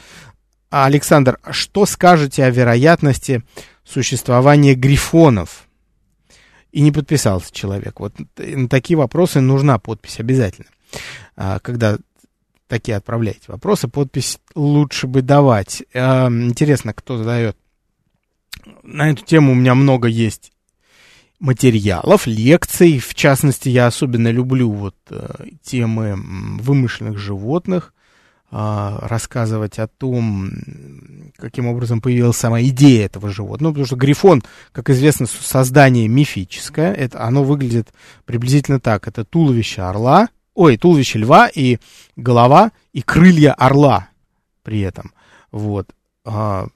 Александр, 0.70 1.40
что 1.52 1.86
скажете 1.86 2.46
о 2.46 2.50
вероятности 2.50 3.44
существования 3.84 4.76
грифонов? 4.76 5.68
И 6.72 6.82
не 6.82 6.92
подписался 6.92 7.52
человек. 7.52 8.00
Вот 8.00 8.14
на 8.38 8.70
такие 8.70 8.96
вопросы 8.96 9.42
нужна 9.42 9.80
подпись 9.80 10.20
обязательно. 10.20 10.70
А, 11.36 11.60
когда 11.60 11.98
такие 12.70 12.96
отправляете 12.96 13.42
вопросы, 13.48 13.90
подпись 13.90 14.40
лучше 14.56 15.08
бы 15.08 15.22
давать. 15.22 15.84
А, 15.94 16.30
интересно, 16.30 16.94
кто 16.94 17.18
задает. 17.18 17.58
На 18.84 19.10
эту 19.10 19.26
тему 19.26 19.52
у 19.52 19.56
меня 19.56 19.76
много 19.76 20.08
есть 20.08 20.52
материалов, 21.40 22.28
лекций. 22.28 23.00
В 23.00 23.14
частности, 23.16 23.70
я 23.70 23.88
особенно 23.88 24.30
люблю 24.30 24.72
вот 24.72 24.96
э, 25.10 25.46
темы 25.64 26.16
вымышленных 26.62 27.18
животных, 27.18 27.94
а, 28.52 29.00
рассказывать 29.02 29.80
о 29.80 29.88
том, 29.88 30.52
каким 31.38 31.68
образом 31.68 32.02
появилась 32.02 32.38
сама 32.38 32.62
идея 32.64 33.06
этого 33.06 33.30
животного, 33.30 33.74
потому 33.74 33.86
что 33.86 33.96
грифон, 33.96 34.44
как 34.72 34.90
известно, 34.90 35.28
создание 35.28 36.08
мифическое, 36.08 36.94
это, 36.94 37.22
оно 37.24 37.44
выглядит 37.44 37.90
приблизительно 38.26 38.80
так, 38.80 39.08
это 39.08 39.24
туловище 39.24 39.84
орла, 39.84 40.30
ой, 40.54 40.78
туловище 40.78 41.20
льва 41.20 41.48
и 41.48 41.80
голова 42.16 42.72
и 42.94 43.02
крылья 43.02 43.54
орла 43.54 44.10
при 44.64 44.82
этом. 44.82 45.14
Вот. 45.52 45.90
А, 46.26 46.68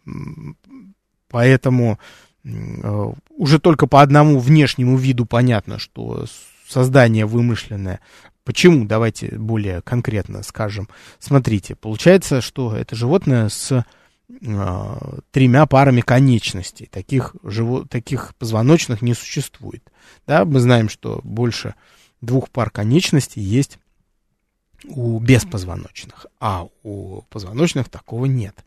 поэтому 1.30 2.00
а, 2.46 3.14
уже 3.30 3.60
только 3.60 3.88
по 3.88 4.02
одному 4.02 4.40
внешнему 4.40 4.98
виду 4.98 5.26
понятно, 5.26 5.80
что 5.80 6.26
создание 6.68 7.26
вымышленное. 7.26 8.00
Почему? 8.44 8.86
Давайте 8.86 9.38
более 9.38 9.82
конкретно 9.82 10.44
скажем. 10.44 10.90
Смотрите, 11.20 11.76
получается, 11.76 12.42
что 12.42 12.76
это 12.76 12.96
животное 12.96 13.48
с 13.48 13.72
э, 13.72 13.84
тремя 15.32 15.66
парами 15.66 16.02
конечностей. 16.02 16.88
Таких, 16.88 17.36
живо, 17.44 17.88
таких 17.88 18.36
позвоночных 18.36 19.02
не 19.02 19.14
существует. 19.14 19.84
Да, 20.28 20.44
мы 20.44 20.60
знаем, 20.60 20.90
что 20.90 21.22
больше 21.24 21.76
двух 22.24 22.50
пар 22.50 22.70
конечностей 22.70 23.42
есть 23.42 23.78
у 24.86 25.20
беспозвоночных, 25.20 26.26
а 26.40 26.68
у 26.84 27.22
позвоночных 27.30 27.90
такого 27.90 28.26
нет. 28.26 28.64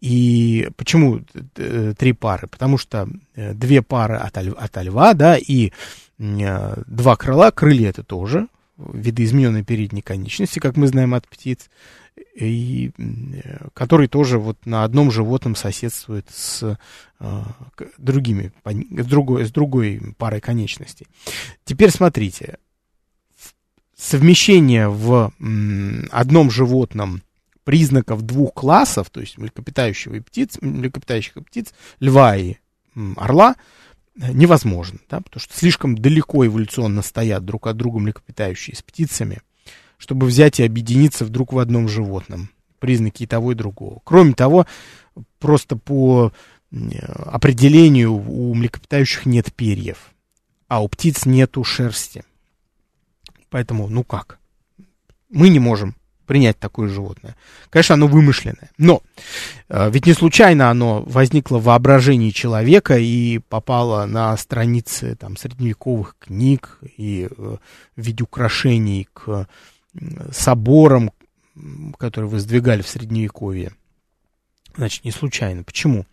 И 0.00 0.68
почему 0.76 1.22
э, 1.56 1.94
три 1.96 2.12
пары? 2.12 2.46
Потому 2.46 2.78
что 2.78 3.08
э, 3.34 3.52
две 3.54 3.82
пары 3.82 4.16
от, 4.16 4.36
от 4.36 4.76
льва, 4.82 5.14
да, 5.14 5.36
и 5.36 5.72
э, 6.18 6.82
два 6.86 7.16
крыла, 7.16 7.50
крылья 7.50 7.90
это 7.90 8.02
тоже 8.04 8.48
видоизмененной 8.76 9.64
передней 9.64 10.02
конечности, 10.02 10.58
как 10.58 10.76
мы 10.76 10.86
знаем 10.86 11.14
от 11.14 11.26
птиц, 11.26 11.70
и 12.34 12.92
который 13.72 14.06
тоже 14.06 14.38
вот 14.38 14.58
на 14.66 14.84
одном 14.84 15.10
животном 15.10 15.56
соседствует 15.56 16.26
с 16.30 16.78
другими, 17.96 18.52
с 18.64 19.06
другой, 19.06 19.46
с 19.46 19.50
другой 19.50 20.14
парой 20.18 20.40
конечностей. 20.40 21.06
Теперь 21.64 21.90
смотрите, 21.90 22.58
совмещение 23.96 24.88
в 24.88 25.32
одном 26.10 26.50
животном 26.50 27.22
признаков 27.64 28.22
двух 28.22 28.54
классов, 28.54 29.10
то 29.10 29.20
есть 29.20 29.38
млекопитающих 29.38 30.12
и 30.12 30.20
птиц, 30.20 30.58
млекопитающих 30.60 31.36
и 31.36 31.42
птиц, 31.42 31.72
льва 31.98 32.36
и 32.36 32.56
орла, 33.16 33.56
невозможно, 34.14 34.98
да, 35.10 35.20
потому 35.20 35.40
что 35.40 35.56
слишком 35.56 35.98
далеко 35.98 36.46
эволюционно 36.46 37.02
стоят 37.02 37.44
друг 37.44 37.66
от 37.66 37.76
друга 37.76 37.98
млекопитающие 37.98 38.76
с 38.76 38.82
птицами, 38.82 39.40
чтобы 39.98 40.26
взять 40.26 40.60
и 40.60 40.64
объединиться 40.64 41.24
вдруг 41.24 41.52
в 41.52 41.58
одном 41.58 41.88
животном. 41.88 42.50
Признаки 42.78 43.22
и 43.22 43.26
того, 43.26 43.52
и 43.52 43.54
другого. 43.54 44.00
Кроме 44.04 44.34
того, 44.34 44.66
просто 45.38 45.76
по 45.76 46.30
определению 46.70 48.12
у 48.12 48.54
млекопитающих 48.54 49.24
нет 49.24 49.52
перьев, 49.52 50.10
а 50.68 50.82
у 50.82 50.88
птиц 50.88 51.24
нету 51.24 51.64
шерсти. 51.64 52.22
Поэтому, 53.50 53.88
ну 53.88 54.04
как? 54.04 54.38
Мы 55.30 55.48
не 55.48 55.58
можем 55.58 55.96
принять 56.26 56.58
такое 56.58 56.88
животное. 56.88 57.36
Конечно, 57.70 57.94
оно 57.94 58.08
вымышленное. 58.08 58.70
Но 58.78 59.02
э, 59.68 59.90
ведь 59.90 60.06
не 60.06 60.12
случайно 60.12 60.70
оно 60.70 61.02
возникло 61.02 61.58
в 61.58 61.64
воображении 61.64 62.30
человека 62.30 62.98
и 62.98 63.38
попало 63.38 64.04
на 64.06 64.36
страницы 64.36 65.14
там, 65.16 65.36
средневековых 65.36 66.16
книг 66.18 66.78
и 66.96 67.28
э, 67.30 67.34
в 67.36 67.60
виде 67.96 68.24
украшений 68.24 69.08
к 69.12 69.28
э, 69.28 70.32
соборам, 70.32 71.12
которые 71.98 72.28
воздвигали 72.28 72.82
в 72.82 72.88
Средневековье. 72.88 73.72
Значит, 74.76 75.04
не 75.04 75.10
случайно. 75.10 75.62
Почему? 75.62 76.06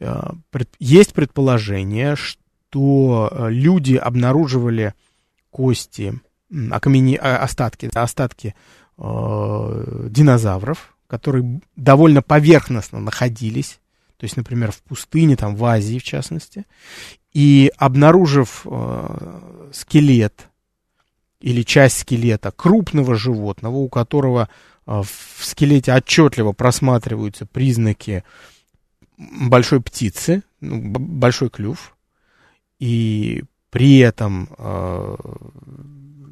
Э, 0.00 0.30
пред, 0.50 0.70
есть 0.78 1.12
предположение, 1.12 2.16
что 2.16 3.28
э, 3.30 3.50
люди 3.50 3.96
обнаруживали 3.96 4.94
кости 5.50 6.14
окамени... 6.70 7.16
А, 7.16 7.38
остатки, 7.38 7.90
остатки 7.94 8.54
э, 8.98 10.08
динозавров, 10.10 10.94
которые 11.06 11.60
довольно 11.76 12.22
поверхностно 12.22 13.00
находились, 13.00 13.80
то 14.16 14.24
есть, 14.24 14.36
например, 14.36 14.72
в 14.72 14.82
пустыне, 14.82 15.36
там, 15.36 15.54
в 15.54 15.64
Азии, 15.64 15.98
в 15.98 16.02
частности, 16.02 16.66
и 17.32 17.70
обнаружив 17.76 18.62
э, 18.64 19.70
скелет 19.72 20.48
или 21.40 21.62
часть 21.62 22.00
скелета 22.00 22.50
крупного 22.50 23.14
животного, 23.14 23.76
у 23.76 23.88
которого 23.88 24.48
э, 24.86 25.02
в 25.02 25.44
скелете 25.44 25.94
отчетливо 25.94 26.52
просматриваются 26.52 27.46
признаки 27.46 28.24
большой 29.16 29.80
птицы, 29.80 30.42
ну, 30.60 30.80
большой 30.80 31.50
клюв, 31.50 31.96
и 32.78 33.44
при 33.70 33.98
этом 33.98 34.48
э, 34.56 35.16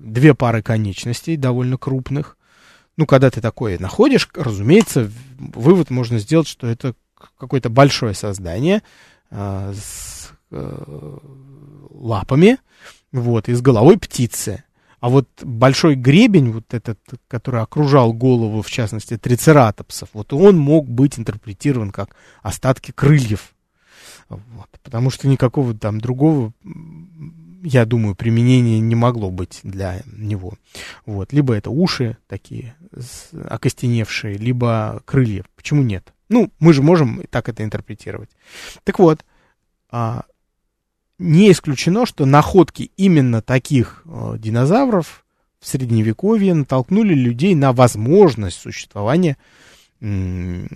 две 0.05 0.35
пары 0.35 0.63
конечностей, 0.63 1.37
довольно 1.37 1.77
крупных. 1.77 2.37
Ну, 2.97 3.07
когда 3.07 3.31
ты 3.31 3.41
такое 3.41 3.79
находишь, 3.79 4.29
разумеется, 4.35 5.11
вывод 5.39 5.91
можно 5.91 6.19
сделать, 6.19 6.49
что 6.49 6.67
это 6.67 6.95
какое-то 7.39 7.69
большое 7.69 8.15
создание 8.15 8.83
э, 9.31 9.75
с 9.75 10.31
э, 10.51 11.19
лапами, 11.91 12.59
вот, 13.13 13.49
и 13.49 13.55
с 13.55 13.61
головой 13.61 13.99
птицы. 13.99 14.65
А 15.01 15.09
вот 15.09 15.29
большой 15.43 15.95
гребень, 15.95 16.53
вот 16.53 16.73
этот, 16.73 16.99
который 17.29 17.61
окружал 17.61 18.13
голову, 18.13 18.63
в 18.63 18.71
частности, 18.71 19.19
трицератопсов, 19.19 20.09
вот 20.15 20.33
он 20.33 20.57
мог 20.57 20.89
быть 20.89 21.19
интерпретирован 21.19 21.91
как 21.91 22.17
остатки 22.43 22.93
крыльев. 22.93 23.55
Вот, 24.29 24.69
потому 24.83 25.11
что 25.11 25.29
никакого 25.29 25.75
там 25.75 26.01
другого 26.01 26.53
я 27.63 27.85
думаю, 27.85 28.15
применения 28.15 28.79
не 28.79 28.95
могло 28.95 29.31
быть 29.31 29.59
для 29.65 30.03
него. 30.07 30.55
Вот. 31.05 31.33
Либо 31.33 31.53
это 31.53 31.71
уши 31.71 32.17
такие 32.29 32.77
окостеневшие, 33.49 34.37
либо 34.37 35.03
крылья. 35.05 35.45
Почему 35.57 35.83
нет? 35.83 36.13
Ну, 36.29 36.53
мы 36.61 36.73
же 36.73 36.83
можем 36.83 37.25
так 37.29 37.49
это 37.49 37.65
интерпретировать. 37.65 38.31
Так 38.85 39.01
вот, 39.01 39.25
а, 39.91 40.27
не 41.19 41.51
исключено, 41.51 42.07
что 42.07 42.25
находки 42.25 42.93
именно 42.97 43.43
таких 43.43 44.03
э, 44.05 44.37
динозавров 44.39 45.25
в 45.59 45.67
Средневековье 45.67 46.55
натолкнули 46.55 47.15
людей 47.15 47.55
на 47.55 47.73
возможность 47.73 48.61
существования 48.61 49.39
э, 50.01 50.67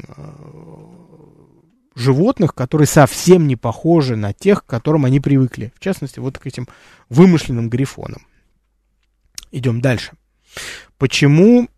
животных, 1.94 2.55
которые 2.55 2.87
совсем 2.87 3.46
не 3.46 3.57
похожи 3.57 4.16
на 4.16 4.33
тех, 4.33 4.64
к 4.64 4.68
которым 4.68 5.05
они 5.05 5.20
привыкли. 5.20 5.72
В 5.76 5.81
частности, 5.81 6.18
вот 6.18 6.38
к 6.38 6.46
этим 6.46 6.68
вымышленным 7.09 7.68
грифонам. 7.68 8.26
Идем 9.50 9.81
дальше. 9.81 10.12
Почему 10.98 11.68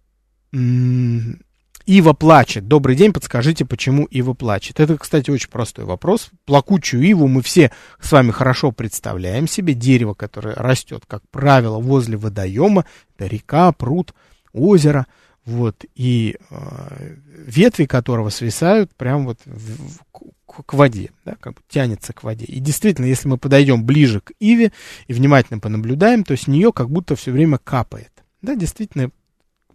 Ива 1.87 2.13
плачет. 2.13 2.69
Добрый 2.69 2.95
день, 2.95 3.13
подскажите, 3.13 3.65
почему 3.65 4.05
Ива 4.05 4.35
плачет. 4.35 4.79
Это, 4.79 4.97
кстати, 4.99 5.31
очень 5.31 5.51
простой 5.51 5.85
вопрос. 5.85 6.31
Плакучую 6.45 7.03
Иву 7.03 7.27
мы 7.27 7.43
все 7.43 7.73
с 8.01 8.13
вами 8.13 8.31
хорошо 8.31 8.71
представляем 8.73 9.49
себе. 9.49 9.75
Дерево, 9.75 10.15
которое 10.15 10.55
растет, 10.55 11.05
как 11.07 11.23
правило, 11.31 11.79
возле 11.79 12.17
водоема. 12.17 12.85
Это 13.17 13.27
река, 13.27 13.73
пруд, 13.73 14.15
озеро. 14.53 15.07
Вот, 15.45 15.85
и 15.97 16.37
э, 16.51 17.17
ветви 17.27 17.87
которого 17.87 18.29
свисают 18.29 18.95
прямо 18.95 19.25
вот 19.25 19.41
в, 19.45 19.99
в, 19.99 20.63
к, 20.63 20.73
воде, 20.73 21.11
да, 21.25 21.35
как 21.41 21.55
бы 21.55 21.61
тянется 21.69 22.13
к 22.13 22.23
воде. 22.23 22.45
И 22.45 22.61
действительно, 22.61 23.07
если 23.07 23.27
мы 23.27 23.39
подойдем 23.39 23.85
ближе 23.85 24.21
к 24.21 24.33
Иве 24.39 24.73
и 25.09 25.13
внимательно 25.13 25.59
понаблюдаем, 25.59 26.23
то 26.23 26.37
с 26.37 26.47
нее 26.47 26.73
как 26.73 26.91
будто 26.91 27.17
все 27.17 27.33
время 27.33 27.59
капает. 27.59 28.13
Да, 28.41 28.55
действительно, 28.55 29.11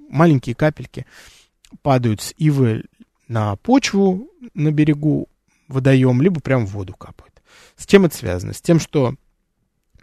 маленькие 0.08 0.56
капельки 0.56 1.06
падают 1.82 2.22
с 2.22 2.34
ивы 2.38 2.86
на 3.28 3.58
почву 3.58 4.30
на 4.54 4.72
берегу 4.72 5.28
водоем, 5.68 6.22
либо 6.22 6.40
прям 6.40 6.66
в 6.66 6.72
воду 6.72 6.94
капают. 6.94 7.42
С 7.76 7.86
чем 7.86 8.06
это 8.06 8.16
связано? 8.16 8.54
С 8.54 8.62
тем, 8.62 8.80
что 8.80 9.16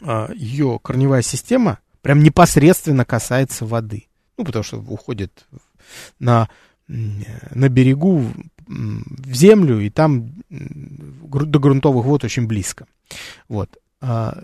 а, 0.02 0.30
ее 0.34 0.78
корневая 0.82 1.22
система 1.22 1.78
прям 2.02 2.22
непосредственно 2.22 3.04
касается 3.04 3.64
воды. 3.64 4.08
Ну, 4.36 4.44
потому 4.44 4.62
что 4.62 4.78
уходит 4.78 5.46
на, 6.18 6.48
на 6.88 7.68
берегу 7.68 8.24
в 8.66 9.34
землю, 9.34 9.80
и 9.80 9.90
там 9.90 10.32
до 10.48 11.58
грунтовых 11.58 12.04
вод 12.04 12.24
очень 12.24 12.46
близко. 12.46 12.86
Вот. 13.48 13.76
А, 14.00 14.42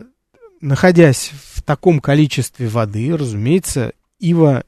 находясь 0.61 1.33
в 1.55 1.63
таком 1.63 2.01
количестве 2.01 2.69
воды, 2.69 3.17
разумеется, 3.17 3.93
ива 4.19 4.65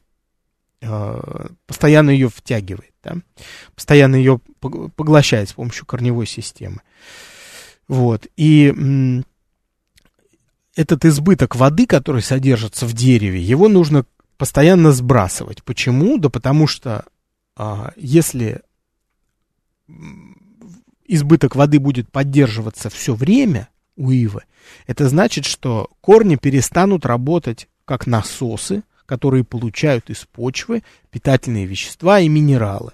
Э, 0.85 1.47
постоянно 1.65 2.09
ее 2.09 2.29
втягивает, 2.29 2.91
да? 3.03 3.15
постоянно 3.73 4.17
ее 4.17 4.39
поглощает 4.59 5.47
с 5.47 5.53
помощью 5.53 5.85
корневой 5.85 6.27
системы. 6.27 6.81
Вот. 7.87 8.27
И 8.35 8.73
этот 10.75 11.05
избыток 11.05 11.55
воды, 11.55 11.85
который 11.85 12.21
содержится 12.21 12.85
в 12.85 12.93
дереве, 12.93 13.41
его 13.41 13.69
нужно 13.69 14.05
постоянно 14.37 14.91
сбрасывать. 14.91 15.63
Почему? 15.63 16.17
Да 16.17 16.29
потому 16.29 16.67
что 16.67 17.05
а, 17.55 17.93
если 17.95 18.61
избыток 21.05 21.55
воды 21.55 21.79
будет 21.79 22.11
поддерживаться 22.11 22.89
все 22.89 23.13
время 23.13 23.69
у 23.95 24.11
ивы, 24.11 24.43
это 24.87 25.07
значит, 25.09 25.45
что 25.45 25.89
корни 26.01 26.35
перестанут 26.35 27.05
работать 27.05 27.67
как 27.85 28.07
насосы, 28.07 28.83
которые 29.05 29.43
получают 29.43 30.09
из 30.09 30.25
почвы 30.25 30.83
питательные 31.11 31.65
вещества 31.65 32.19
и 32.19 32.29
минералы. 32.29 32.93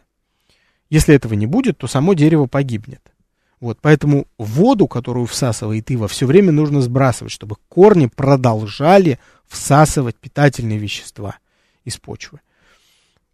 Если 0.90 1.14
этого 1.14 1.36
не 1.36 1.46
будет, 1.46 1.78
то 1.78 1.88
само 1.88 2.14
дерево 2.14 2.48
погибнет. 2.48 3.14
Вот, 3.60 3.80
поэтому 3.82 4.28
воду, 4.38 4.88
которую 4.88 5.26
всасывает 5.26 5.92
ива, 5.92 6.08
все 6.08 6.26
время 6.26 6.52
нужно 6.52 6.82
сбрасывать, 6.82 7.34
чтобы 7.34 7.58
корни 7.68 8.06
продолжали 8.08 9.20
всасывать 9.48 10.16
питательные 10.16 10.78
вещества 10.78 11.36
из 11.84 11.98
почвы. 11.98 12.40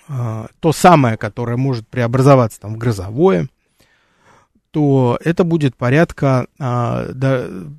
э, 0.08 0.48
то 0.60 0.72
самое, 0.72 1.18
которое 1.18 1.58
может 1.58 1.88
преобразоваться 1.88 2.62
там 2.62 2.76
в 2.76 2.78
грозовое, 2.78 3.50
то 4.70 5.18
это 5.24 5.44
будет 5.44 5.76
порядка 5.76 6.48
до 6.60 7.70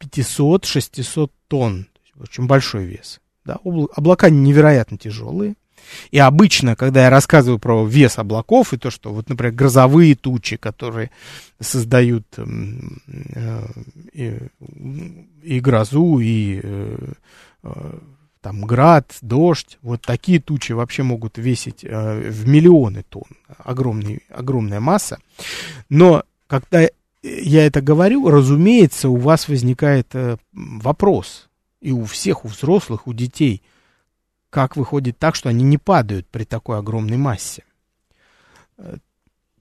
500-600 0.00 1.30
тонн, 1.48 1.86
очень 2.18 2.46
большой 2.46 2.86
вес. 2.86 3.20
Да, 3.44 3.58
облака 3.62 4.28
невероятно 4.28 4.98
тяжелые. 4.98 5.54
И 6.10 6.18
обычно, 6.18 6.76
когда 6.76 7.04
я 7.04 7.10
рассказываю 7.10 7.58
про 7.58 7.84
вес 7.86 8.18
облаков 8.18 8.72
и 8.72 8.78
то, 8.78 8.90
что 8.90 9.12
вот, 9.12 9.28
например, 9.28 9.54
грозовые 9.54 10.14
тучи, 10.14 10.56
которые 10.56 11.10
создают 11.60 12.26
эм, 12.36 13.00
э, 13.34 14.48
и, 15.42 15.60
грозу, 15.60 16.18
и 16.18 16.60
э, 16.62 16.98
э, 17.62 17.98
там 18.40 18.64
град, 18.64 19.16
дождь, 19.22 19.78
вот 19.82 20.02
такие 20.02 20.40
тучи 20.40 20.72
вообще 20.72 21.02
могут 21.02 21.38
весить 21.38 21.84
э, 21.84 22.30
в 22.30 22.48
миллионы 22.48 23.04
тонн, 23.08 23.24
огромный, 23.58 24.22
огромная 24.30 24.80
масса. 24.80 25.18
Но 25.88 26.24
когда 26.46 26.88
я 27.22 27.66
это 27.66 27.80
говорю, 27.80 28.28
разумеется, 28.28 29.08
у 29.08 29.16
вас 29.16 29.48
возникает 29.48 30.14
вопрос, 30.52 31.48
и 31.80 31.92
у 31.92 32.04
всех, 32.04 32.44
у 32.44 32.48
взрослых, 32.48 33.06
у 33.06 33.12
детей, 33.12 33.62
как 34.50 34.76
выходит 34.76 35.18
так, 35.18 35.34
что 35.34 35.48
они 35.48 35.64
не 35.64 35.78
падают 35.78 36.26
при 36.28 36.44
такой 36.44 36.78
огромной 36.78 37.16
массе. 37.16 37.64
Э, 38.78 38.96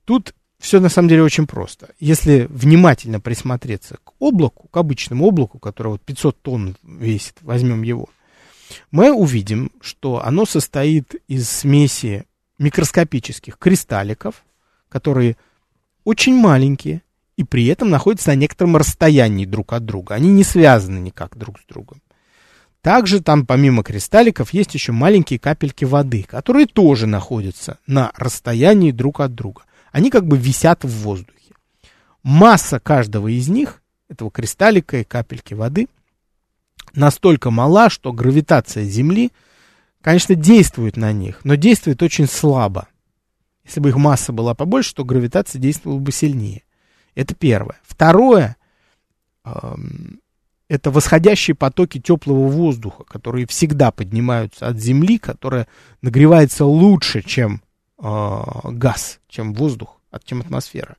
тут 0.05 0.33
все 0.59 0.79
на 0.79 0.89
самом 0.89 1.09
деле 1.09 1.23
очень 1.23 1.47
просто. 1.47 1.89
Если 1.99 2.47
внимательно 2.49 3.19
присмотреться 3.19 3.97
к 4.03 4.13
облаку, 4.19 4.67
к 4.69 4.77
обычному 4.77 5.25
облаку, 5.25 5.59
которое 5.59 5.91
вот 5.91 6.01
500 6.01 6.41
тонн 6.41 6.77
весит, 6.83 7.37
возьмем 7.41 7.83
его, 7.83 8.09
мы 8.91 9.13
увидим, 9.13 9.71
что 9.81 10.25
оно 10.25 10.45
состоит 10.45 11.15
из 11.27 11.49
смеси 11.49 12.25
микроскопических 12.57 13.57
кристалликов, 13.57 14.43
которые 14.89 15.37
очень 16.03 16.35
маленькие 16.35 17.01
и 17.37 17.43
при 17.43 17.65
этом 17.67 17.89
находятся 17.89 18.29
на 18.29 18.35
некотором 18.35 18.77
расстоянии 18.77 19.45
друг 19.45 19.73
от 19.73 19.85
друга. 19.85 20.15
Они 20.15 20.31
не 20.31 20.43
связаны 20.43 20.99
никак 20.99 21.37
друг 21.37 21.59
с 21.59 21.65
другом. 21.65 22.01
Также 22.85 23.19
там 23.19 23.47
помимо 23.47 23.81
кристалликов 23.81 24.53
есть 24.53 24.75
еще 24.75 24.91
маленькие 24.91 25.39
капельки 25.39 25.85
воды, 25.85 26.21
которые 26.21 26.67
тоже 26.67 27.07
находятся 27.07 27.79
на 27.87 28.11
расстоянии 28.15 28.91
друг 28.91 29.21
от 29.21 29.33
друга. 29.33 29.63
Они 29.91 30.11
как 30.11 30.27
бы 30.27 30.37
висят 30.37 30.83
в 30.83 30.89
воздухе. 30.89 31.55
Масса 32.21 32.79
каждого 32.79 33.27
из 33.27 33.49
них, 33.49 33.81
этого 34.07 34.29
кристаллика 34.29 34.97
и 34.97 35.03
капельки 35.03 35.55
воды, 35.55 35.87
настолько 36.93 37.49
мала, 37.49 37.89
что 37.89 38.13
гравитация 38.13 38.83
Земли, 38.83 39.31
конечно, 40.01 40.35
действует 40.35 40.95
на 40.95 41.11
них, 41.11 41.39
но 41.43 41.55
действует 41.55 42.03
очень 42.03 42.27
слабо. 42.27 42.87
Если 43.63 43.79
бы 43.79 43.89
их 43.89 43.95
масса 43.95 44.31
была 44.31 44.53
побольше, 44.53 44.93
то 44.93 45.03
гравитация 45.03 45.59
действовала 45.59 45.97
бы 45.97 46.11
сильнее. 46.11 46.61
Это 47.15 47.33
первое. 47.33 47.79
Второе, 47.81 48.57
эм, 49.43 50.19
это 50.67 50.91
восходящие 50.91 51.55
потоки 51.55 51.99
теплого 51.99 52.47
воздуха, 52.47 53.03
которые 53.03 53.45
всегда 53.47 53.91
поднимаются 53.91 54.67
от 54.67 54.77
Земли, 54.77 55.17
которая 55.17 55.67
нагревается 56.01 56.65
лучше, 56.65 57.21
чем 57.21 57.61
э, 57.99 58.41
газ, 58.71 59.19
чем 59.27 59.53
воздух, 59.53 59.99
чем 60.23 60.41
атмосфера. 60.41 60.97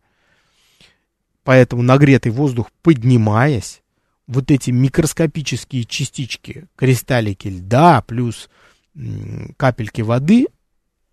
Поэтому 1.43 1.83
нагретый 1.83 2.33
воздух, 2.33 2.71
поднимаясь, 2.83 3.83
вот 4.27 4.51
эти 4.51 4.71
микроскопические 4.71 5.85
частички, 5.85 6.67
кристаллики 6.77 7.49
льда 7.49 8.03
плюс 8.03 8.49
капельки 9.57 10.01
воды 10.01 10.47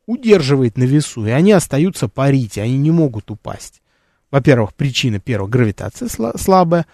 удерживает 0.06 0.78
на 0.78 0.84
весу, 0.84 1.26
и 1.26 1.30
они 1.30 1.52
остаются 1.52 2.08
парить, 2.08 2.58
они 2.58 2.78
не 2.78 2.92
могут 2.92 3.30
упасть. 3.30 3.82
Во-первых, 4.32 4.74
причина 4.74 5.20
первая, 5.20 5.50
гравитация 5.50 6.10
слабая, 6.10 6.86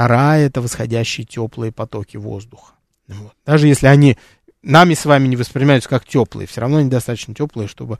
вторая 0.00 0.46
это 0.46 0.62
восходящие 0.62 1.26
теплые 1.26 1.72
потоки 1.72 2.16
воздуха. 2.16 2.72
Вот. 3.06 3.34
Даже 3.44 3.68
если 3.68 3.86
они 3.86 4.16
нами 4.62 4.94
с 4.94 5.04
вами 5.04 5.28
не 5.28 5.36
воспринимаются 5.36 5.90
как 5.90 6.06
теплые, 6.06 6.46
все 6.46 6.62
равно 6.62 6.78
они 6.78 6.88
достаточно 6.88 7.34
теплые, 7.34 7.68
чтобы 7.68 7.98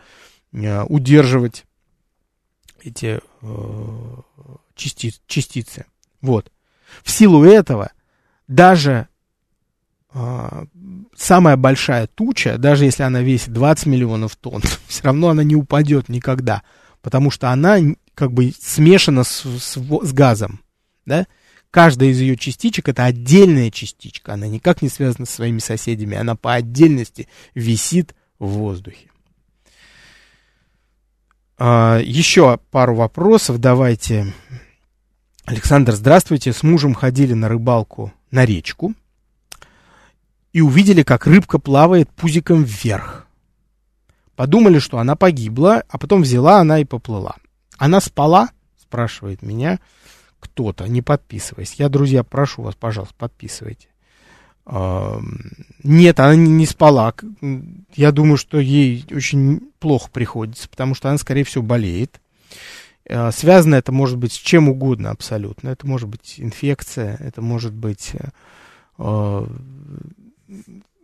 э, 0.53 0.83
удерживать 0.85 1.67
эти 2.83 3.21
э, 3.43 4.17
части, 4.75 5.13
частицы. 5.27 5.85
Вот. 6.23 6.51
В 7.03 7.11
силу 7.11 7.45
этого 7.45 7.91
даже 8.49 9.07
э, 10.15 10.65
самая 11.15 11.59
большая 11.59 12.07
туча, 12.07 12.57
даже 12.57 12.87
если 12.87 13.03
она 13.03 13.21
весит 13.21 13.53
20 13.53 13.85
миллионов 13.85 14.37
тонн, 14.37 14.63
все 14.89 15.05
равно 15.05 15.29
она 15.29 15.45
не 15.45 15.55
упадет 15.55 16.09
никогда, 16.09 16.63
потому 17.03 17.31
что 17.31 17.51
она 17.51 17.77
как 18.15 18.33
бы 18.33 18.55
смешана 18.59 19.23
с, 19.23 19.45
с, 19.45 19.77
с 19.77 20.13
газом, 20.15 20.61
да? 21.05 21.27
Каждая 21.71 22.09
из 22.09 22.21
ее 22.21 22.37
частичек 22.37 22.89
это 22.89 23.05
отдельная 23.05 23.71
частичка, 23.71 24.35
она 24.35 24.49
никак 24.49 24.83
не 24.83 24.89
связана 24.89 25.25
со 25.25 25.35
своими 25.35 25.61
соседями, 25.61 26.17
она 26.17 26.35
по 26.35 26.55
отдельности 26.55 27.29
висит 27.55 28.15
в 28.41 28.49
воздухе. 28.49 29.09
А, 31.59 31.99
еще 31.99 32.59
пару 32.71 32.97
вопросов 32.97 33.59
давайте. 33.59 34.33
Александр, 35.45 35.93
здравствуйте. 35.93 36.53
С 36.53 36.63
мужем 36.63 36.95
ходили 36.95 37.35
на 37.35 37.49
рыбалку 37.49 38.13
на 38.31 38.45
речку 38.45 38.95
и 40.53 40.61
увидели, 40.61 41.03
как 41.03 41.27
рыбка 41.27 41.59
плавает 41.59 42.11
пузиком 42.11 42.65
вверх. 42.65 43.27
Подумали, 44.35 44.79
что 44.79 44.99
она 44.99 45.17
погибла, 45.17 45.85
а 45.89 45.99
потом 45.99 46.23
взяла 46.23 46.61
она 46.61 46.81
и 46.81 46.85
поплыла. 46.85 47.37
Она 47.77 48.01
спала? 48.01 48.49
Спрашивает 48.81 49.43
меня 49.43 49.79
кто-то, 50.41 50.87
не 50.87 51.03
подписываясь. 51.03 51.75
Я, 51.75 51.89
друзья, 51.89 52.25
прошу 52.25 52.63
вас, 52.63 52.75
пожалуйста, 52.75 53.15
подписывайте. 53.17 53.89
Нет, 55.83 56.21
она 56.21 56.37
не 56.37 56.67
спала. 56.67 57.15
Я 57.95 58.13
думаю, 58.13 58.37
что 58.37 58.61
ей 58.61 59.05
очень 59.11 59.71
плохо 59.79 60.09
приходится, 60.13 60.69
потому 60.69 60.95
что 60.95 61.09
она, 61.09 61.19
скорее 61.19 61.45
всего, 61.45 61.65
болеет. 61.65 62.21
А, 63.09 63.33
связано 63.33 63.75
это 63.75 63.91
может 63.91 64.19
быть 64.19 64.33
с 64.33 64.37
чем 64.37 64.69
угодно 64.69 65.11
абсолютно. 65.11 65.71
Это 65.71 65.87
может 65.87 66.09
быть 66.09 66.37
инфекция, 66.39 67.17
это 67.17 67.43
может 67.43 67.73
быть 67.73 68.13
э, 68.99 69.47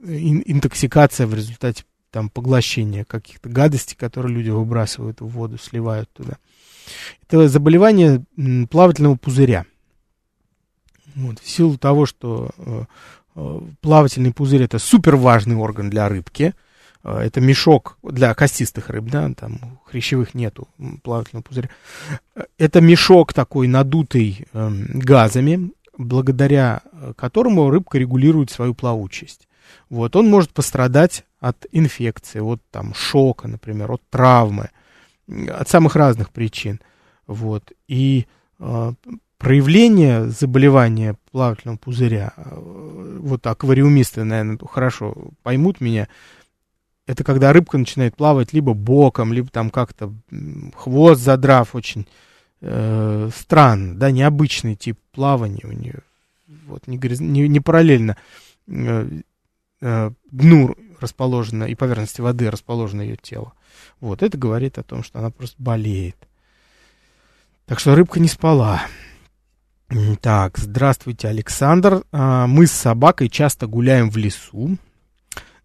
интоксикация 0.05 1.27
в 1.27 1.35
результате 1.35 1.85
там, 2.11 2.29
поглощения 2.29 3.05
каких-то 3.05 3.49
гадостей, 3.49 3.97
которые 3.97 4.35
люди 4.35 4.51
выбрасывают 4.51 5.21
в 5.21 5.27
воду, 5.27 5.59
сливают 5.59 6.11
туда. 6.13 6.37
Это 7.27 7.49
заболевание 7.49 8.25
плавательного 8.71 9.17
пузыря. 9.17 9.67
Вот, 11.15 11.39
в 11.41 11.49
силу 11.49 11.79
того, 11.79 12.05
что 12.05 12.51
э, 12.59 12.85
э, 13.37 13.61
плавательный 13.81 14.35
пузырь 14.35 14.65
это 14.65 14.79
супер 14.79 15.17
важный 15.17 15.57
орган 15.57 15.89
для 15.89 16.09
рыбки, 16.11 16.55
э, 17.03 17.19
это 17.19 17.41
мешок 17.41 17.97
для 18.03 18.35
костистых 18.35 18.91
рыб, 18.91 19.07
да, 19.07 19.33
там 19.33 19.81
хрящевых 19.87 20.35
нету 20.35 20.69
плавательного 21.03 21.43
пузыря. 21.43 21.71
Это 22.59 22.83
мешок 22.83 23.33
такой 23.33 23.67
надутый 23.67 24.47
э, 24.53 24.71
газами, 24.93 25.71
благодаря 25.97 26.83
которому 27.17 27.71
рыбка 27.71 27.97
регулирует 27.97 28.51
свою 28.51 28.75
плавучесть. 28.75 29.49
Вот, 29.89 30.15
он 30.17 30.29
может 30.29 30.51
пострадать 30.51 31.25
от 31.41 31.67
инфекции, 31.73 32.41
от 32.41 32.61
там 32.71 32.93
шока, 32.95 33.49
например, 33.49 33.93
от 33.93 34.03
травмы, 34.11 34.71
от 35.29 35.69
самых 35.69 35.97
разных 35.97 36.31
причин. 36.31 36.81
Вот. 37.27 37.73
И 37.89 38.27
э, 38.59 38.93
проявление 39.39 40.27
заболевания 40.27 41.17
плавательного 41.31 41.77
пузыря, 41.77 42.33
э, 42.37 43.19
вот 43.21 43.47
аквариумисты, 43.47 44.25
наверное, 44.25 44.59
хорошо 44.67 45.15
поймут 45.43 45.81
меня, 45.81 46.09
это 47.07 47.23
когда 47.23 47.53
рыбка 47.53 47.79
начинает 47.79 48.17
плавать 48.17 48.53
либо 48.53 48.75
боком, 48.75 49.33
либо 49.33 49.49
там 49.49 49.71
как-то 49.71 50.13
хвост 50.75 51.21
задрав, 51.21 51.75
очень 51.75 52.07
э, 52.61 53.31
странно, 53.35 53.95
да, 53.95 54.11
необычный 54.11 54.75
тип 54.75 54.99
плавания 55.13 55.65
у 55.65 55.73
нее, 55.73 56.01
вот, 56.67 56.87
не, 56.89 56.99
не, 56.99 57.49
не 57.49 57.61
параллельно 57.61 58.17
э, 58.67 59.09
э, 59.81 60.11
дну 60.31 60.75
расположено 61.01 61.65
и 61.65 61.75
поверхности 61.75 62.21
воды 62.21 62.51
расположено 62.51 63.03
ее 63.03 63.17
тело. 63.17 63.53
Вот, 64.01 64.23
это 64.23 64.37
говорит 64.37 64.79
о 64.79 64.83
том, 64.83 65.03
что 65.03 65.19
она 65.19 65.31
просто 65.31 65.57
болеет. 65.59 66.17
Так 67.67 67.81
что 67.81 67.95
рыбка 67.95 68.21
не 68.21 68.29
спала. 68.29 68.83
Так, 70.21 70.59
здравствуйте, 70.59 71.29
Александр. 71.29 72.05
А, 72.13 72.47
мы 72.47 72.67
с 72.67 72.73
собакой 72.73 73.29
часто 73.29 73.67
гуляем 73.67 74.11
в 74.11 74.17
лесу, 74.17 74.77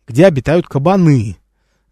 где 0.07 0.25
обитают 0.25 0.67
кабаны. 0.67 1.37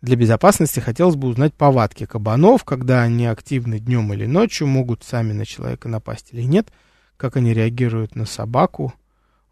Для 0.02 0.16
безопасности 0.16 0.80
хотелось 0.80 1.16
бы 1.16 1.28
узнать 1.28 1.54
повадки 1.54 2.06
кабанов, 2.06 2.64
когда 2.64 3.02
они 3.02 3.26
активны 3.26 3.80
днем 3.80 4.14
или 4.14 4.26
ночью, 4.26 4.68
могут 4.68 5.04
сами 5.04 5.34
на 5.34 5.46
человека 5.46 5.90
напасть 5.90 6.30
или 6.32 6.44
нет, 6.44 6.70
как 7.18 7.36
они 7.36 7.54
реагируют 7.54 8.16
на 8.16 8.26
собаку, 8.26 8.94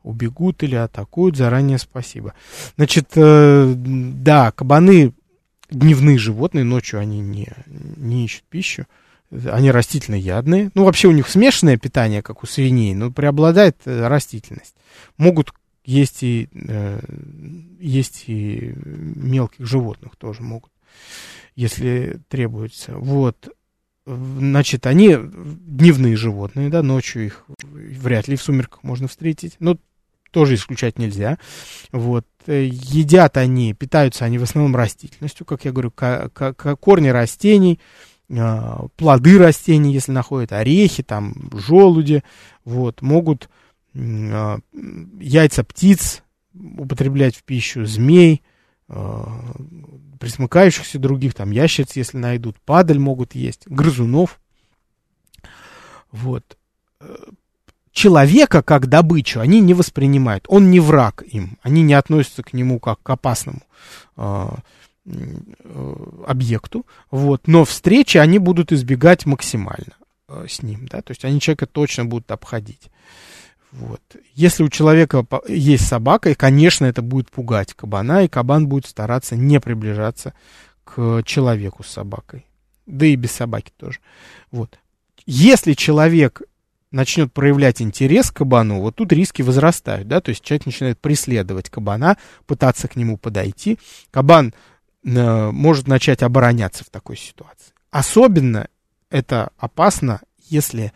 убегут 0.04 0.64
или 0.64 0.76
атакуют. 0.76 1.36
Заранее 1.36 1.80
спасибо. 1.80 2.34
Значит, 2.78 3.10
э, 3.16 3.74
да, 3.76 4.52
кабаны 4.52 5.14
дневные 5.70 6.18
животные, 6.18 6.64
ночью 6.64 7.00
они 7.00 7.20
не, 7.20 7.48
не 7.68 8.26
ищут 8.26 8.44
пищу. 8.50 8.86
Они 9.30 9.72
растительноядные. 9.72 10.72
Ну, 10.74 10.86
вообще 10.86 11.10
у 11.10 11.12
них 11.12 11.28
смешанное 11.28 11.78
питание, 11.78 12.22
как 12.22 12.44
у 12.44 12.48
свиней, 12.48 12.94
но 12.94 13.12
преобладает 13.12 13.78
э, 13.86 14.08
растительность. 14.08 14.76
Могут 15.18 15.52
есть 15.84 16.22
и, 16.22 16.50
э, 16.54 17.00
есть 17.80 18.26
и 18.28 18.74
мелких 18.86 19.66
животных 19.66 20.16
тоже 20.18 20.44
могут, 20.44 20.72
если 21.56 22.20
требуется. 22.30 22.94
Вот. 22.98 23.50
Значит, 24.06 24.86
они 24.86 25.18
дневные 25.18 26.16
животные, 26.16 26.70
да, 26.70 26.82
ночью 26.82 27.26
их 27.26 27.46
вряд 27.58 28.30
ли 28.30 28.38
в 28.38 28.42
сумерках 28.42 28.84
можно 28.84 29.08
встретить. 29.08 29.56
Но 29.60 29.78
тоже 30.32 30.56
исключать 30.56 31.00
нельзя. 31.00 31.38
Вот. 31.92 32.26
Э, 32.48 32.64
едят 32.66 33.36
они, 33.36 33.74
питаются 33.74 34.24
они 34.24 34.38
в 34.38 34.44
основном 34.44 34.74
растительностью, 34.74 35.46
как 35.46 35.66
я 35.66 35.74
говорю, 35.74 35.92
корни 35.92 37.10
растений, 37.10 37.78
а, 38.32 38.88
плоды 38.96 39.38
растений, 39.38 39.94
если 39.94 40.14
находят, 40.14 40.54
орехи, 40.54 41.04
там, 41.04 41.50
желуди, 41.54 42.24
вот, 42.64 43.02
могут 43.02 43.50
а, 43.94 44.60
яйца 45.20 45.64
птиц 45.66 46.24
употреблять 46.54 47.36
в 47.36 47.44
пищу, 47.44 47.86
змей, 47.86 48.44
а, 48.88 49.54
присмыкающихся 50.18 51.00
других, 51.00 51.34
там, 51.34 51.52
ящериц, 51.52 51.98
если 51.98 52.18
найдут, 52.18 52.58
падаль 52.62 52.98
могут 52.98 53.36
есть, 53.36 53.68
грызунов. 53.68 54.40
Вот 56.14 56.58
человека 57.98 58.62
как 58.62 58.88
добычу 58.88 59.40
они 59.40 59.60
не 59.60 59.74
воспринимают. 59.74 60.46
Он 60.48 60.70
не 60.70 60.80
враг 60.80 61.24
им. 61.24 61.58
Они 61.64 61.82
не 61.82 61.96
относятся 61.96 62.44
к 62.44 62.54
нему 62.54 62.80
как 62.80 63.02
к 63.02 63.10
опасному 63.10 63.64
э, 64.16 64.48
э, 65.06 65.96
объекту. 66.28 66.86
Вот. 67.10 67.48
Но 67.48 67.66
встречи 67.66 68.20
они 68.20 68.38
будут 68.38 68.72
избегать 68.72 69.26
максимально 69.26 69.96
э, 70.30 70.46
с 70.48 70.62
ним. 70.62 70.88
Да? 70.88 71.02
То 71.02 71.12
есть 71.12 71.26
они 71.26 71.42
человека 71.42 71.66
точно 71.66 72.06
будут 72.06 72.30
обходить. 72.32 72.92
Вот. 73.72 74.02
Если 74.36 74.64
у 74.64 74.70
человека 74.70 75.26
есть 75.48 75.88
собака, 75.88 76.30
и, 76.30 76.36
конечно, 76.36 76.86
это 76.86 77.02
будет 77.02 77.32
пугать 77.32 77.74
кабана, 77.74 78.24
и 78.24 78.28
кабан 78.28 78.68
будет 78.68 78.86
стараться 78.86 79.36
не 79.36 79.60
приближаться 79.60 80.34
к 80.84 81.24
человеку 81.26 81.84
с 81.84 81.88
собакой. 81.88 82.46
Да 82.86 83.08
и 83.08 83.16
без 83.16 83.32
собаки 83.32 83.72
тоже. 83.76 84.00
Вот. 84.52 84.78
Если 85.26 85.74
человек 85.74 86.44
начнет 86.92 87.34
проявлять 87.34 87.82
интерес 87.82 88.32
к 88.32 88.38
кабану, 88.38 88.80
вот 88.80 88.96
тут 88.96 89.12
риски 89.12 89.42
возрастают, 89.42 90.08
да, 90.08 90.22
то 90.22 90.30
есть 90.30 90.44
человек 90.44 90.66
начинает 90.66 91.00
преследовать 91.00 91.70
кабана, 91.70 92.18
пытаться 92.46 92.88
к 92.88 92.96
нему 92.96 93.18
подойти. 93.18 93.78
Кабан 94.12 94.54
э, 95.04 95.52
может 95.52 95.88
начать 95.88 96.24
обороняться 96.24 96.84
в 96.84 96.90
такой 96.90 97.18
ситуации. 97.18 97.74
Особенно 97.92 98.68
это 99.10 99.52
опасно, 99.58 100.22
если 100.50 100.94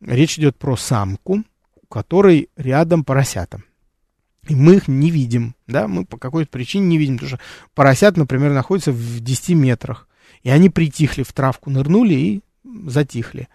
речь 0.00 0.38
идет 0.38 0.56
про 0.56 0.76
самку, 0.76 1.44
у 1.80 1.86
которой 1.86 2.48
рядом 2.56 3.04
поросята. 3.04 3.62
И 4.48 4.56
мы 4.56 4.76
их 4.76 4.88
не 4.88 5.10
видим, 5.10 5.54
да, 5.68 5.86
мы 5.86 6.04
по 6.04 6.18
какой-то 6.18 6.50
причине 6.50 6.86
не 6.86 6.98
видим, 6.98 7.14
потому 7.14 7.28
что 7.28 7.40
поросят, 7.74 8.16
например, 8.16 8.52
находятся 8.52 8.90
в 8.90 9.20
10 9.20 9.50
метрах, 9.50 10.08
и 10.42 10.50
они 10.50 10.68
притихли 10.68 11.22
в 11.22 11.32
травку, 11.32 11.70
нырнули 11.70 12.14
и 12.14 12.42
затихли. 12.86 13.48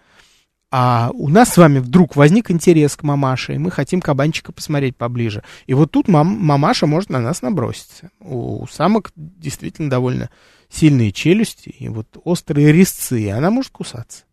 А 0.70 1.10
у 1.14 1.28
нас 1.28 1.54
с 1.54 1.56
вами 1.56 1.78
вдруг 1.78 2.14
возник 2.14 2.50
интерес 2.50 2.94
к 2.94 3.02
мамаше, 3.02 3.54
и 3.54 3.58
мы 3.58 3.70
хотим 3.70 4.02
кабанчика 4.02 4.52
посмотреть 4.52 4.96
поближе. 4.96 5.42
И 5.66 5.72
вот 5.72 5.90
тут 5.90 6.08
мам, 6.08 6.26
мамаша 6.26 6.86
может 6.86 7.08
на 7.08 7.20
нас 7.20 7.40
наброситься. 7.40 8.10
У 8.20 8.66
самок 8.70 9.10
действительно 9.16 9.88
довольно 9.88 10.28
сильные 10.68 11.12
челюсти 11.12 11.70
и 11.70 11.88
вот 11.88 12.08
острые 12.22 12.70
резцы, 12.70 13.22
и 13.22 13.28
она 13.28 13.50
может 13.50 13.72
кусаться. 13.72 14.24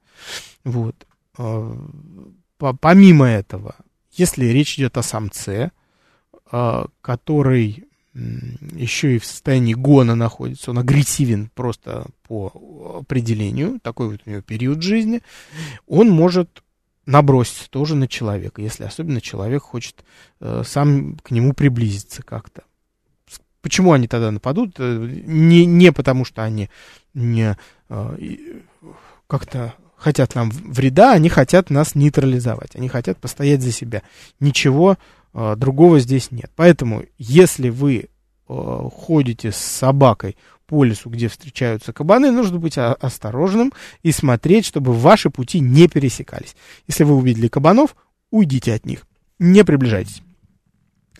Вот. 0.65 1.07
А, 1.37 1.73
помимо 2.57 3.27
этого, 3.27 3.75
если 4.11 4.45
речь 4.45 4.77
идет 4.77 4.97
о 4.97 5.03
самце, 5.03 5.71
а, 6.51 6.87
который 7.01 7.85
еще 8.15 9.15
и 9.15 9.19
в 9.19 9.25
состоянии 9.25 9.73
гона 9.73 10.15
находится, 10.15 10.71
он 10.71 10.79
агрессивен 10.79 11.49
просто 11.53 12.05
по 12.27 12.99
определению, 12.99 13.79
такой 13.81 14.09
вот 14.09 14.21
у 14.25 14.29
него 14.29 14.41
период 14.41 14.81
жизни, 14.81 15.21
он 15.85 16.09
может 16.09 16.63
наброситься 17.05 17.69
тоже 17.69 17.95
на 17.95 18.07
человека, 18.07 18.61
если 18.61 18.83
особенно 18.83 19.21
человек 19.21 19.63
хочет 19.63 20.05
э, 20.39 20.63
сам 20.65 21.17
к 21.17 21.31
нему 21.31 21.53
приблизиться 21.53 22.23
как-то. 22.23 22.63
Почему 23.61 23.93
они 23.93 24.07
тогда 24.07 24.31
нападут? 24.31 24.75
Э, 24.79 25.07
не, 25.25 25.65
не 25.65 25.91
потому, 25.91 26.25
что 26.25 26.43
они 26.43 26.69
не 27.13 27.57
э, 27.89 28.17
как-то 29.27 29.75
хотят 29.97 30.35
нам 30.35 30.49
вреда, 30.49 31.13
они 31.13 31.29
хотят 31.29 31.69
нас 31.69 31.95
нейтрализовать, 31.95 32.75
они 32.75 32.87
хотят 32.87 33.17
постоять 33.17 33.61
за 33.61 33.71
себя. 33.71 34.03
Ничего 34.39 34.97
другого 35.57 35.99
здесь 35.99 36.31
нет. 36.31 36.51
Поэтому, 36.55 37.03
если 37.17 37.69
вы 37.69 38.07
э, 38.47 38.89
ходите 38.91 39.51
с 39.51 39.57
собакой 39.57 40.37
по 40.65 40.83
лесу, 40.83 41.09
где 41.09 41.27
встречаются 41.27 41.93
кабаны, 41.93 42.31
нужно 42.31 42.57
быть 42.57 42.77
осторожным 42.77 43.73
и 44.01 44.11
смотреть, 44.11 44.65
чтобы 44.65 44.93
ваши 44.93 45.29
пути 45.29 45.59
не 45.59 45.87
пересекались. 45.87 46.55
Если 46.87 47.03
вы 47.03 47.15
увидели 47.15 47.49
кабанов, 47.49 47.95
уйдите 48.31 48.73
от 48.73 48.85
них, 48.85 49.05
не 49.37 49.63
приближайтесь. 49.63 50.21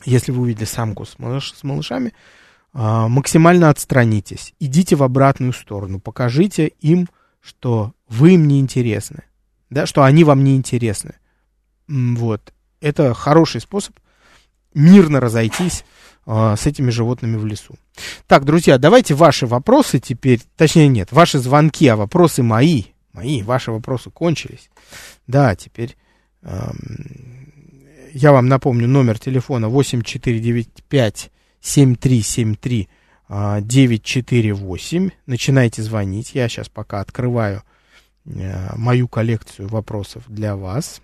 Если 0.05 0.31
вы 0.31 0.43
увидели 0.43 0.65
самку 0.65 1.05
с, 1.05 1.19
малыш, 1.19 1.53
с 1.53 1.63
малышами, 1.63 2.13
максимально 2.73 3.69
отстранитесь, 3.69 4.53
идите 4.59 4.95
в 4.95 5.03
обратную 5.03 5.53
сторону, 5.53 5.99
покажите 5.99 6.67
им, 6.79 7.07
что 7.41 7.93
вы 8.09 8.33
им 8.33 8.47
не 8.47 8.59
интересны, 8.59 9.23
да, 9.69 9.85
что 9.85 10.03
они 10.03 10.23
вам 10.23 10.43
не 10.43 10.55
интересны. 10.55 11.15
Вот. 11.87 12.53
Это 12.81 13.13
хороший 13.13 13.61
способ 13.61 13.95
мирно 14.75 15.19
разойтись 15.19 15.83
э, 16.27 16.55
с 16.57 16.67
этими 16.67 16.91
животными 16.91 17.37
в 17.37 17.45
лесу. 17.45 17.75
Так, 18.27 18.45
друзья, 18.45 18.77
давайте 18.77 19.15
ваши 19.15 19.47
вопросы 19.47 19.99
теперь, 19.99 20.41
точнее 20.55 20.87
нет, 20.87 21.11
ваши 21.11 21.39
звонки, 21.39 21.87
а 21.87 21.95
вопросы 21.95 22.43
мои, 22.43 22.83
мои, 23.13 23.41
ваши 23.41 23.71
вопросы 23.71 24.11
кончились. 24.11 24.69
Да, 25.25 25.55
теперь 25.55 25.97
э, 26.43 26.71
я 28.13 28.31
вам 28.31 28.47
напомню 28.47 28.87
номер 28.87 29.17
телефона 29.17 29.69
8495 29.69 31.31
7373 31.61 32.89
948. 33.29 35.09
Начинайте 35.25 35.81
звонить. 35.81 36.35
Я 36.35 36.47
сейчас 36.47 36.69
пока 36.69 36.99
открываю 37.01 37.63
э, 38.25 38.75
мою 38.75 39.07
коллекцию 39.07 39.67
вопросов 39.67 40.23
для 40.27 40.55
вас. 40.55 41.01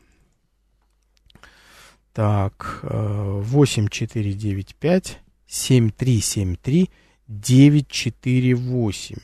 Так, 2.14 2.82
8495 2.84 5.20
7373 5.48 6.90
948. 7.28 9.18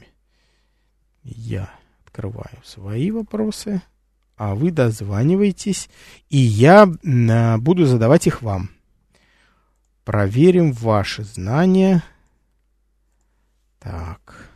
Я 1.23 1.69
открываю 2.05 2.61
свои 2.63 3.11
вопросы, 3.11 3.81
а 4.37 4.55
вы 4.55 4.71
дозваниваетесь, 4.71 5.89
и 6.29 6.37
я 6.37 6.87
э, 6.87 7.57
буду 7.57 7.85
задавать 7.85 8.27
их 8.27 8.41
вам. 8.41 8.69
Проверим 10.03 10.71
ваши 10.71 11.23
знания– 11.23 12.01
так. 13.87 14.49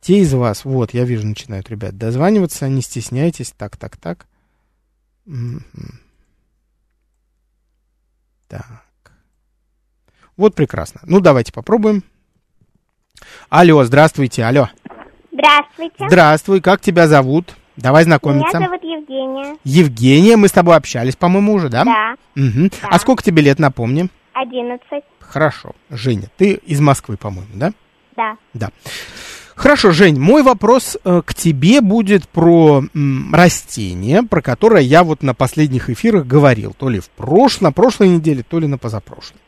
Те 0.00 0.20
из 0.20 0.32
вас, 0.32 0.64
вот, 0.64 0.94
я 0.94 1.04
вижу, 1.04 1.26
начинают, 1.26 1.68
ребят, 1.68 1.98
дозваниваться, 1.98 2.68
не 2.68 2.80
стесняйтесь. 2.80 3.52
Так, 3.56 3.76
так, 3.76 3.98
так. 3.98 4.26
Так. 8.48 8.82
Вот 10.36 10.54
прекрасно. 10.54 11.00
Ну, 11.04 11.20
давайте 11.20 11.52
попробуем. 11.52 12.02
Алло, 13.48 13.84
здравствуйте, 13.84 14.44
алло. 14.44 14.68
Здравствуйте. 15.32 16.06
Здравствуй, 16.06 16.60
как 16.60 16.80
тебя 16.80 17.06
зовут? 17.08 17.54
Давай 17.76 18.04
знакомиться. 18.04 18.58
Меня 18.58 18.68
зовут 18.68 18.82
Евгения. 18.82 19.56
Евгения, 19.64 20.36
мы 20.36 20.48
с 20.48 20.52
тобой 20.52 20.76
общались, 20.76 21.16
по-моему, 21.16 21.54
уже, 21.54 21.68
да? 21.68 21.84
Да. 21.84 22.16
Угу. 22.36 22.70
Да. 22.82 22.88
А 22.90 22.98
сколько 22.98 23.22
тебе 23.22 23.42
лет, 23.42 23.58
напомни? 23.58 24.08
Одиннадцать. 24.32 25.04
Хорошо. 25.20 25.72
Женя, 25.90 26.28
ты 26.36 26.54
из 26.54 26.80
Москвы, 26.80 27.16
по-моему, 27.16 27.50
да? 27.54 27.72
Да. 28.16 28.36
Да. 28.54 28.70
Хорошо, 29.58 29.90
Жень, 29.90 30.20
мой 30.20 30.44
вопрос 30.44 30.96
э, 31.02 31.20
к 31.26 31.34
тебе 31.34 31.80
будет 31.80 32.28
про 32.28 32.84
растение, 33.32 34.22
про 34.22 34.40
которое 34.40 34.82
я 34.82 35.02
вот 35.02 35.24
на 35.24 35.34
последних 35.34 35.90
эфирах 35.90 36.28
говорил, 36.28 36.74
то 36.78 36.88
ли 36.88 37.00
в 37.00 37.10
прош... 37.10 37.60
на 37.60 37.72
прошлой 37.72 38.08
неделе, 38.08 38.44
то 38.44 38.60
ли 38.60 38.68
на 38.68 38.78
позапрошлой. 38.78 39.40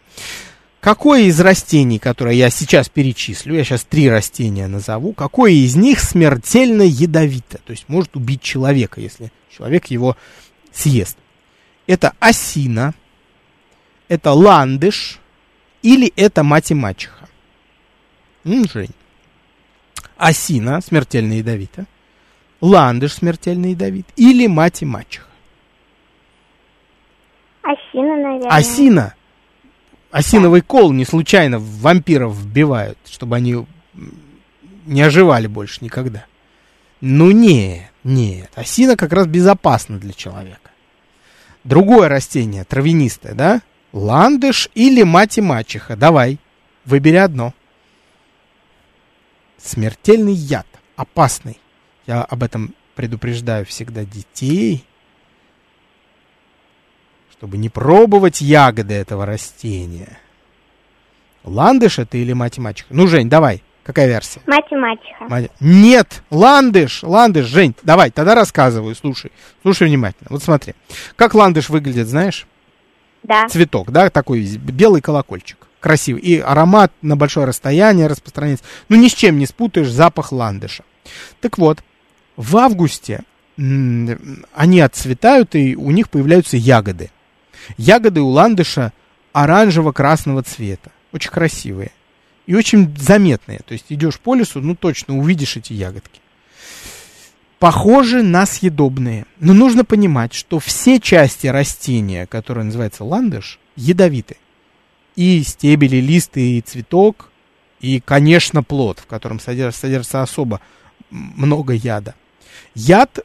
Какое 0.81 1.23
из 1.23 1.39
растений, 1.39 2.01
которое 2.01 2.35
я 2.35 2.51
сейчас 2.51 2.89
перечислю, 2.89 3.55
я 3.55 3.63
сейчас 3.63 3.85
три 3.85 4.11
растения 4.11 4.67
назову, 4.67 5.13
какое 5.13 5.53
из 5.53 5.77
них 5.77 6.01
смертельно 6.01 6.83
ядовито, 6.83 7.61
то 7.65 7.71
есть 7.71 7.85
может 7.87 8.17
убить 8.17 8.43
человека, 8.43 9.01
если 9.01 9.31
человек 9.57 9.87
его 9.87 10.17
съест? 10.73 11.19
Это 11.87 12.15
осина, 12.19 12.95
это 14.09 14.33
ландыш 14.33 15.21
или 15.83 16.13
это 16.17 16.43
мать 16.43 16.73
и 16.73 16.75
мачеха? 16.75 17.29
М, 18.45 18.67
Жень. 18.69 18.91
Осина 20.21 20.83
смертельно 20.83 21.33
ядовита. 21.33 21.87
Ландыш 22.61 23.15
смертельно 23.15 23.71
ядовит. 23.71 24.07
Или 24.17 24.47
мать 24.47 24.83
и 24.83 24.85
мачеха. 24.85 25.27
Осина, 27.63 28.17
наверное. 28.17 28.51
Осина. 28.51 29.15
Осиновый 30.11 30.61
кол 30.61 30.93
не 30.93 31.07
случайно 31.07 31.59
в 31.59 31.81
вампиров 31.81 32.37
вбивают, 32.37 32.99
чтобы 33.07 33.37
они 33.37 33.65
не 34.85 35.01
оживали 35.01 35.47
больше 35.47 35.83
никогда. 35.83 36.27
Ну 37.01 37.31
нет, 37.31 37.91
нет. 38.05 38.51
Осина 38.57 38.97
как 38.97 39.15
раз 39.15 39.27
безопасна 39.27 39.99
для 39.99 40.13
человека. 40.13 40.71
Другое 41.65 42.11
растение, 42.11 42.65
травянистое, 42.65 43.33
да? 43.33 43.63
Ландыш 43.95 44.69
или 44.75 45.03
мать 45.03 45.39
и 45.39 45.41
мачеха. 45.41 45.97
Давай, 45.97 46.39
выбери 46.85 47.17
одно. 47.17 47.55
Смертельный 49.63 50.33
яд, 50.33 50.67
опасный. 50.97 51.59
Я 52.07 52.23
об 52.23 52.43
этом 52.43 52.75
предупреждаю 52.95 53.65
всегда 53.67 54.05
детей, 54.05 54.85
чтобы 57.33 57.59
не 57.59 57.69
пробовать 57.69 58.41
ягоды 58.41 58.95
этого 58.95 59.27
растения. 59.27 60.19
Ландыш 61.45 61.99
это 61.99 62.19
или 62.19 62.33
мать 62.33 62.59
и 62.59 62.61
мачеха? 62.61 62.89
Ну, 62.93 63.07
Жень, 63.07 63.29
давай, 63.31 63.63
какая 63.83 64.07
версия? 64.09 64.41
Мать 64.47 64.67
и 64.71 64.77
мачеха. 64.77 65.25
Мать- 65.29 65.51
Нет, 65.61 66.23
ландыш, 66.31 67.03
ландыш, 67.03 67.47
Жень, 67.47 67.75
давай, 67.83 68.11
тогда 68.11 68.35
рассказываю, 68.35 68.95
слушай, 68.95 69.33
слушай 69.63 69.89
внимательно. 69.89 70.29
Вот 70.31 70.43
смотри, 70.43 70.75
как 71.17 71.35
ландыш 71.35 71.71
выглядит, 71.71 72.09
знаешь? 72.09 72.47
Да. 73.23 73.49
Цветок, 73.49 73.91
да, 73.91 74.11
такой 74.11 74.43
белый 74.57 75.01
колокольчик 75.01 75.67
красивый. 75.81 76.23
И 76.23 76.39
аромат 76.39 76.93
на 77.03 77.17
большое 77.17 77.47
расстояние 77.47 78.07
распространяется. 78.07 78.65
Ну, 78.89 78.97
ни 78.97 79.09
с 79.09 79.15
чем 79.15 79.39
не 79.39 79.47
спутаешь 79.47 79.91
запах 79.91 80.33
ландыша. 80.33 80.85
Так 81.41 81.59
вот, 81.59 81.83
в 82.37 82.57
августе 82.57 83.23
они 83.57 84.81
отцветают, 84.81 85.55
и 85.55 85.77
у 85.77 85.91
них 85.91 86.09
появляются 86.09 86.57
ягоды. 86.57 87.11
Ягоды 87.77 88.21
у 88.21 88.29
ландыша 88.29 88.93
оранжево-красного 89.33 90.43
цвета. 90.43 90.91
Очень 91.13 91.31
красивые. 91.31 91.91
И 92.47 92.55
очень 92.55 92.97
заметные. 92.97 93.61
То 93.67 93.73
есть 93.73 93.87
идешь 93.91 94.19
по 94.19 94.35
лесу, 94.35 94.61
ну 94.61 94.75
точно 94.75 95.19
увидишь 95.19 95.57
эти 95.57 95.73
ягодки. 95.73 96.21
Похожи 97.59 98.23
на 98.23 98.47
съедобные. 98.47 99.27
Но 99.39 99.53
нужно 99.53 99.85
понимать, 99.85 100.33
что 100.33 100.59
все 100.59 100.99
части 100.99 101.47
растения, 101.47 102.27
которое 102.27 102.63
называется 102.63 103.05
ландыш, 103.05 103.59
ядовиты. 103.77 104.37
И 105.17 105.43
стебель, 105.43 105.95
и 105.97 106.01
лист, 106.01 106.37
и 106.37 106.61
цветок, 106.61 107.31
и, 107.81 108.01
конечно, 108.01 108.63
плод, 108.63 108.99
в 108.99 109.07
котором 109.07 109.41
содержится, 109.41 109.83
содержится 109.83 110.23
особо 110.23 110.61
много 111.11 111.73
яда. 111.73 112.15
Яд 112.75 113.21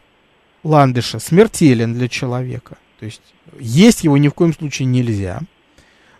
ландыша 0.63 1.19
смертелен 1.19 1.93
для 1.93 2.07
человека. 2.07 2.77
То 2.99 3.05
есть 3.05 3.21
есть 3.59 4.03
его 4.03 4.17
ни 4.17 4.27
в 4.27 4.33
коем 4.33 4.53
случае 4.53 4.87
нельзя. 4.87 5.41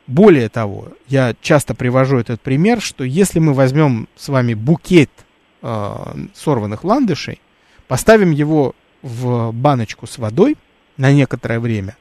Более 0.07 0.49
того, 0.49 0.89
я 1.07 1.35
часто 1.41 1.73
привожу 1.73 2.17
этот 2.17 2.39
пример, 2.41 2.79
что 2.79 3.03
если 3.03 3.39
мы 3.39 3.53
возьмем 3.53 4.07
с 4.15 4.29
вами 4.29 4.53
букет 4.53 5.09
э, 5.63 5.95
сорванных 6.35 6.83
ландышей, 6.83 7.41
поставим 7.87 8.29
его 8.31 8.75
в 9.01 9.51
баночку 9.51 10.05
с 10.05 10.19
водой 10.19 10.57
на 10.97 11.11
некоторое 11.11 11.59
время, 11.59 11.97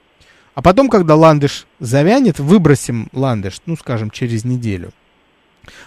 а 0.54 0.62
потом, 0.62 0.88
когда 0.88 1.16
ландыш 1.16 1.66
завянет, 1.80 2.38
выбросим 2.38 3.08
ландыш, 3.12 3.60
ну, 3.66 3.76
скажем, 3.76 4.10
через 4.10 4.44
неделю, 4.44 4.92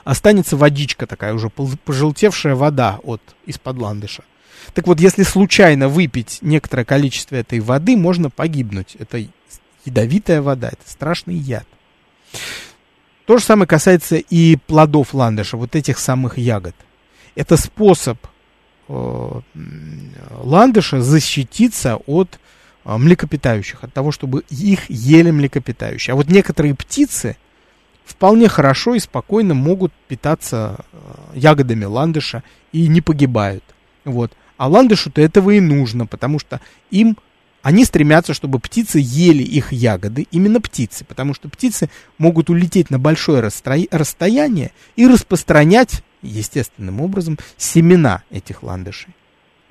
останется 0.03 0.57
водичка 0.57 1.07
такая 1.07 1.33
уже 1.33 1.49
пожелтевшая 1.49 2.55
вода 2.55 2.99
от 3.03 3.21
из-под 3.45 3.77
ландыша. 3.77 4.23
Так 4.73 4.87
вот, 4.87 4.99
если 4.99 5.23
случайно 5.23 5.87
выпить 5.87 6.39
некоторое 6.41 6.83
количество 6.83 7.35
этой 7.35 7.59
воды, 7.59 7.95
можно 7.95 8.29
погибнуть. 8.29 8.95
Это 8.99 9.25
ядовитая 9.85 10.41
вода, 10.41 10.67
это 10.67 10.81
страшный 10.85 11.35
яд. 11.35 11.65
То 13.25 13.37
же 13.37 13.43
самое 13.43 13.67
касается 13.67 14.17
и 14.17 14.55
плодов 14.55 15.13
ландыша, 15.13 15.57
вот 15.57 15.75
этих 15.75 15.99
самых 15.99 16.37
ягод. 16.37 16.75
Это 17.35 17.55
способ 17.55 18.17
э, 18.89 19.41
ландыша 20.43 21.01
защититься 21.01 21.97
от 22.07 22.39
млекопитающих, 22.95 23.83
от 23.83 23.93
того, 23.93 24.11
чтобы 24.11 24.43
их 24.49 24.89
ели 24.89 25.31
млекопитающие. 25.31 26.13
А 26.13 26.15
вот 26.15 26.29
некоторые 26.29 26.73
птицы 26.73 27.35
вполне 28.05 28.47
хорошо 28.47 28.95
и 28.95 28.99
спокойно 28.99 29.53
могут 29.53 29.91
питаться 30.07 30.77
э, 30.93 30.97
ягодами 31.35 31.83
ландыша 31.83 32.43
и 32.71 32.87
не 32.87 33.01
погибают. 33.01 33.63
Вот. 34.05 34.31
А 34.55 34.69
ландышу-то 34.69 35.21
этого 35.21 35.51
и 35.51 35.59
нужно, 35.59 36.05
потому 36.05 36.39
что 36.39 36.61
им 36.89 37.17
они 37.61 37.83
стремятся, 37.83 38.33
чтобы 38.33 38.59
птицы 38.59 38.99
ели 39.01 39.43
их 39.43 39.73
ягоды, 39.73 40.25
именно 40.31 40.61
птицы, 40.61 41.03
потому 41.03 41.33
что 41.33 41.49
птицы 41.49 41.89
могут 42.17 42.49
улететь 42.49 42.89
на 42.89 42.97
большое 42.97 43.41
расстояние 43.41 44.71
и 44.95 45.05
распространять 45.05 46.01
естественным 46.21 47.01
образом 47.01 47.37
семена 47.57 48.23
этих 48.29 48.63
ландышей. 48.63 49.13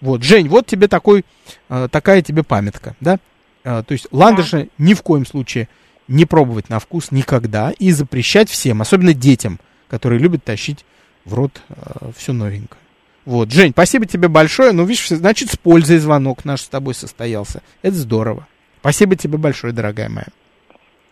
Вот, 0.00 0.22
Жень, 0.22 0.48
вот 0.48 0.66
тебе 0.66 0.88
такой, 0.88 1.24
э, 1.68 1.88
такая 1.90 2.22
тебе 2.22 2.42
памятка, 2.42 2.94
да? 3.00 3.18
Э, 3.64 3.82
то 3.86 3.92
есть 3.92 4.08
ландыши 4.10 4.64
да. 4.64 4.84
ни 4.84 4.94
в 4.94 5.02
коем 5.02 5.26
случае 5.26 5.68
не 6.08 6.24
пробовать 6.24 6.68
на 6.68 6.78
вкус 6.78 7.10
никогда 7.10 7.72
и 7.78 7.90
запрещать 7.90 8.48
всем, 8.48 8.82
особенно 8.82 9.14
детям, 9.14 9.58
которые 9.88 10.20
любят 10.20 10.44
тащить 10.44 10.84
в 11.24 11.34
рот 11.34 11.60
э, 11.68 12.10
все 12.16 12.32
новенькое. 12.32 12.80
Вот, 13.24 13.50
Жень, 13.50 13.72
спасибо 13.72 14.06
тебе 14.06 14.28
большое. 14.28 14.72
Ну, 14.72 14.84
видишь, 14.84 15.08
значит, 15.08 15.50
с 15.50 15.56
пользой 15.56 15.98
звонок 15.98 16.44
наш 16.44 16.60
с 16.60 16.68
тобой 16.68 16.94
состоялся. 16.94 17.60
Это 17.82 17.96
здорово. 17.96 18.46
Спасибо 18.80 19.16
тебе 19.16 19.36
большое, 19.36 19.72
дорогая 19.72 20.08
моя. 20.08 20.28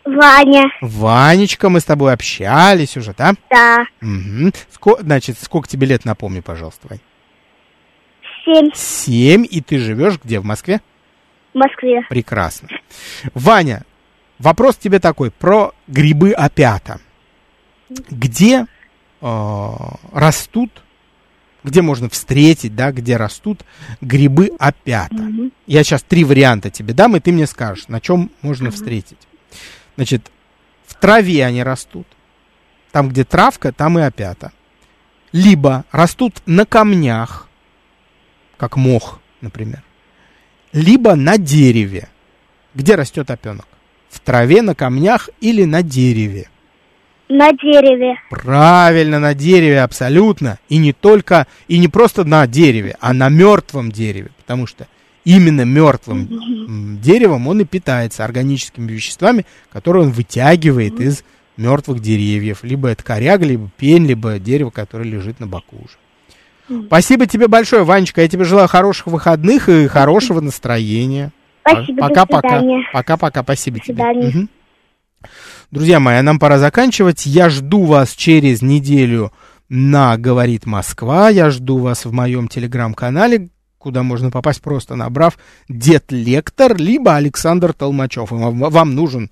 Ваня. 0.06 0.64
Ванечка, 0.80 1.68
мы 1.68 1.82
с 1.82 1.84
тобой 1.84 2.14
общались 2.14 2.96
уже, 2.96 3.14
да? 3.18 3.34
Да. 3.52 3.84
Угу. 4.02 4.54
Ско, 4.72 4.96
значит, 5.02 5.38
сколько 5.42 5.68
тебе 5.68 5.88
лет, 5.88 6.06
напомни, 6.06 6.40
пожалуйста, 6.40 6.88
Вань. 6.88 7.02
Семь. 8.46 8.70
Семь, 8.74 9.46
и 9.52 9.60
ты 9.60 9.78
живешь 9.78 10.22
где, 10.24 10.40
в 10.40 10.46
Москве? 10.46 10.80
В 11.54 11.58
Москве. 11.58 12.02
Прекрасно. 12.08 12.70
Ваня, 13.34 13.84
вопрос 14.40 14.78
тебе 14.78 15.02
такой, 15.02 15.32
про 15.32 15.74
грибы 15.88 16.32
опята. 16.32 17.02
Где 18.10 18.68
растут, 20.12 20.84
где 21.64 21.82
можно 21.82 22.10
встретить, 22.10 22.76
да, 22.76 22.92
где 22.92 23.16
растут 23.16 23.64
грибы 24.02 24.52
опята? 24.60 25.16
Mm-hmm. 25.16 25.54
Я 25.66 25.84
сейчас 25.84 26.04
три 26.04 26.26
варианта 26.26 26.70
тебе 26.70 26.94
дам, 26.94 27.16
и 27.16 27.22
ты 27.22 27.32
мне 27.32 27.48
скажешь, 27.48 27.88
на 27.88 28.02
чем 28.02 28.32
можно 28.42 28.68
mm-hmm. 28.68 28.72
встретить. 28.72 29.28
Значит, 29.96 30.30
в 30.86 30.96
траве 30.96 31.46
они 31.46 31.64
растут. 31.64 32.08
Там, 32.92 33.10
где 33.10 33.24
травка, 33.24 33.72
там 33.72 33.98
и 33.98 34.02
опята. 34.02 34.52
Либо 35.32 35.86
растут 35.92 36.42
на 36.46 36.66
камнях, 36.66 37.48
как 38.58 38.76
мох, 38.76 39.20
например. 39.42 39.84
Либо 40.74 41.16
на 41.16 41.38
дереве. 41.38 42.10
Где 42.76 42.96
растет 42.96 43.32
опенок? 43.32 43.68
В 44.10 44.20
траве, 44.20 44.62
на 44.62 44.76
камнях 44.76 45.30
или 45.40 45.64
на 45.64 45.82
дереве? 45.82 46.50
На 47.30 47.52
дереве. 47.52 48.16
Правильно, 48.30 49.20
на 49.20 49.34
дереве, 49.34 49.82
абсолютно. 49.82 50.60
И 50.70 50.78
не 50.78 50.94
только, 50.94 51.48
и 51.68 51.80
не 51.80 51.88
просто 51.88 52.26
на 52.26 52.46
дереве, 52.48 52.96
а 53.00 53.14
на 53.14 53.30
мертвом 53.30 53.92
дереве. 53.92 54.32
Потому 54.38 54.68
что 54.68 54.88
именно 55.26 55.62
мертвым 55.62 56.26
mm-hmm. 56.26 57.02
деревом 57.02 57.48
он 57.48 57.62
и 57.62 57.66
питается 57.66 58.26
органическими 58.26 58.92
веществами, 58.92 59.46
которые 59.72 60.04
он 60.04 60.12
вытягивает 60.12 60.94
mm-hmm. 60.94 61.06
из 61.06 61.24
мертвых 61.58 62.02
деревьев. 62.02 62.60
Либо 62.64 62.90
это 62.90 63.04
коряга, 63.04 63.46
либо 63.46 63.70
пень, 63.78 64.06
либо 64.06 64.38
дерево, 64.38 64.70
которое 64.70 65.06
лежит 65.06 65.40
на 65.40 65.48
боку 65.48 65.78
уже. 65.78 66.84
Спасибо 66.88 67.26
тебе 67.26 67.48
большое, 67.48 67.84
Ванечка. 67.84 68.22
Я 68.22 68.28
тебе 68.28 68.46
желаю 68.46 68.68
хороших 68.68 69.08
выходных 69.08 69.70
и 69.70 69.88
хорошего 69.88 70.40
настроения. 70.40 71.32
Спасибо. 71.68 72.08
Пока-пока. 72.08 72.62
Пока-пока. 72.94 73.44
Спасибо 73.44 73.80
тебе. 73.80 74.04
Угу. 74.04 74.48
Друзья 75.74 76.00
мои, 76.00 76.18
а 76.18 76.22
нам 76.22 76.38
пора 76.38 76.60
заканчивать. 76.60 77.26
Я 77.26 77.50
жду 77.50 77.86
вас 77.86 78.12
через 78.12 78.62
неделю 78.62 79.34
на 79.70 80.18
«Говорит 80.18 80.68
Москва». 80.68 81.30
Я 81.30 81.50
жду 81.50 81.80
вас 81.80 82.06
в 82.06 82.12
моем 82.12 82.48
телеграм-канале, 82.48 83.50
куда 83.80 84.04
можно 84.04 84.30
попасть 84.30 84.62
просто 84.62 84.96
набрав 84.96 85.36
«Дед 85.68 86.12
Лектор», 86.12 86.78
либо 86.78 87.16
Александр 87.16 87.74
Толмачев. 87.74 88.28
Вам 88.30 88.94
нужен 88.94 89.32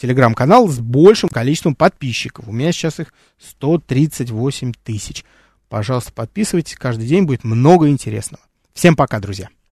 телеграм-канал 0.00 0.68
с 0.68 0.78
большим 0.78 1.28
количеством 1.28 1.74
подписчиков. 1.74 2.46
У 2.46 2.52
меня 2.52 2.70
сейчас 2.70 3.00
их 3.00 3.12
138 3.40 4.72
тысяч. 4.84 5.24
Пожалуйста, 5.68 6.12
подписывайтесь. 6.12 6.76
Каждый 6.76 7.08
день 7.08 7.24
будет 7.24 7.42
много 7.42 7.88
интересного. 7.88 8.44
Всем 8.74 8.94
пока, 8.94 9.18
друзья. 9.18 9.48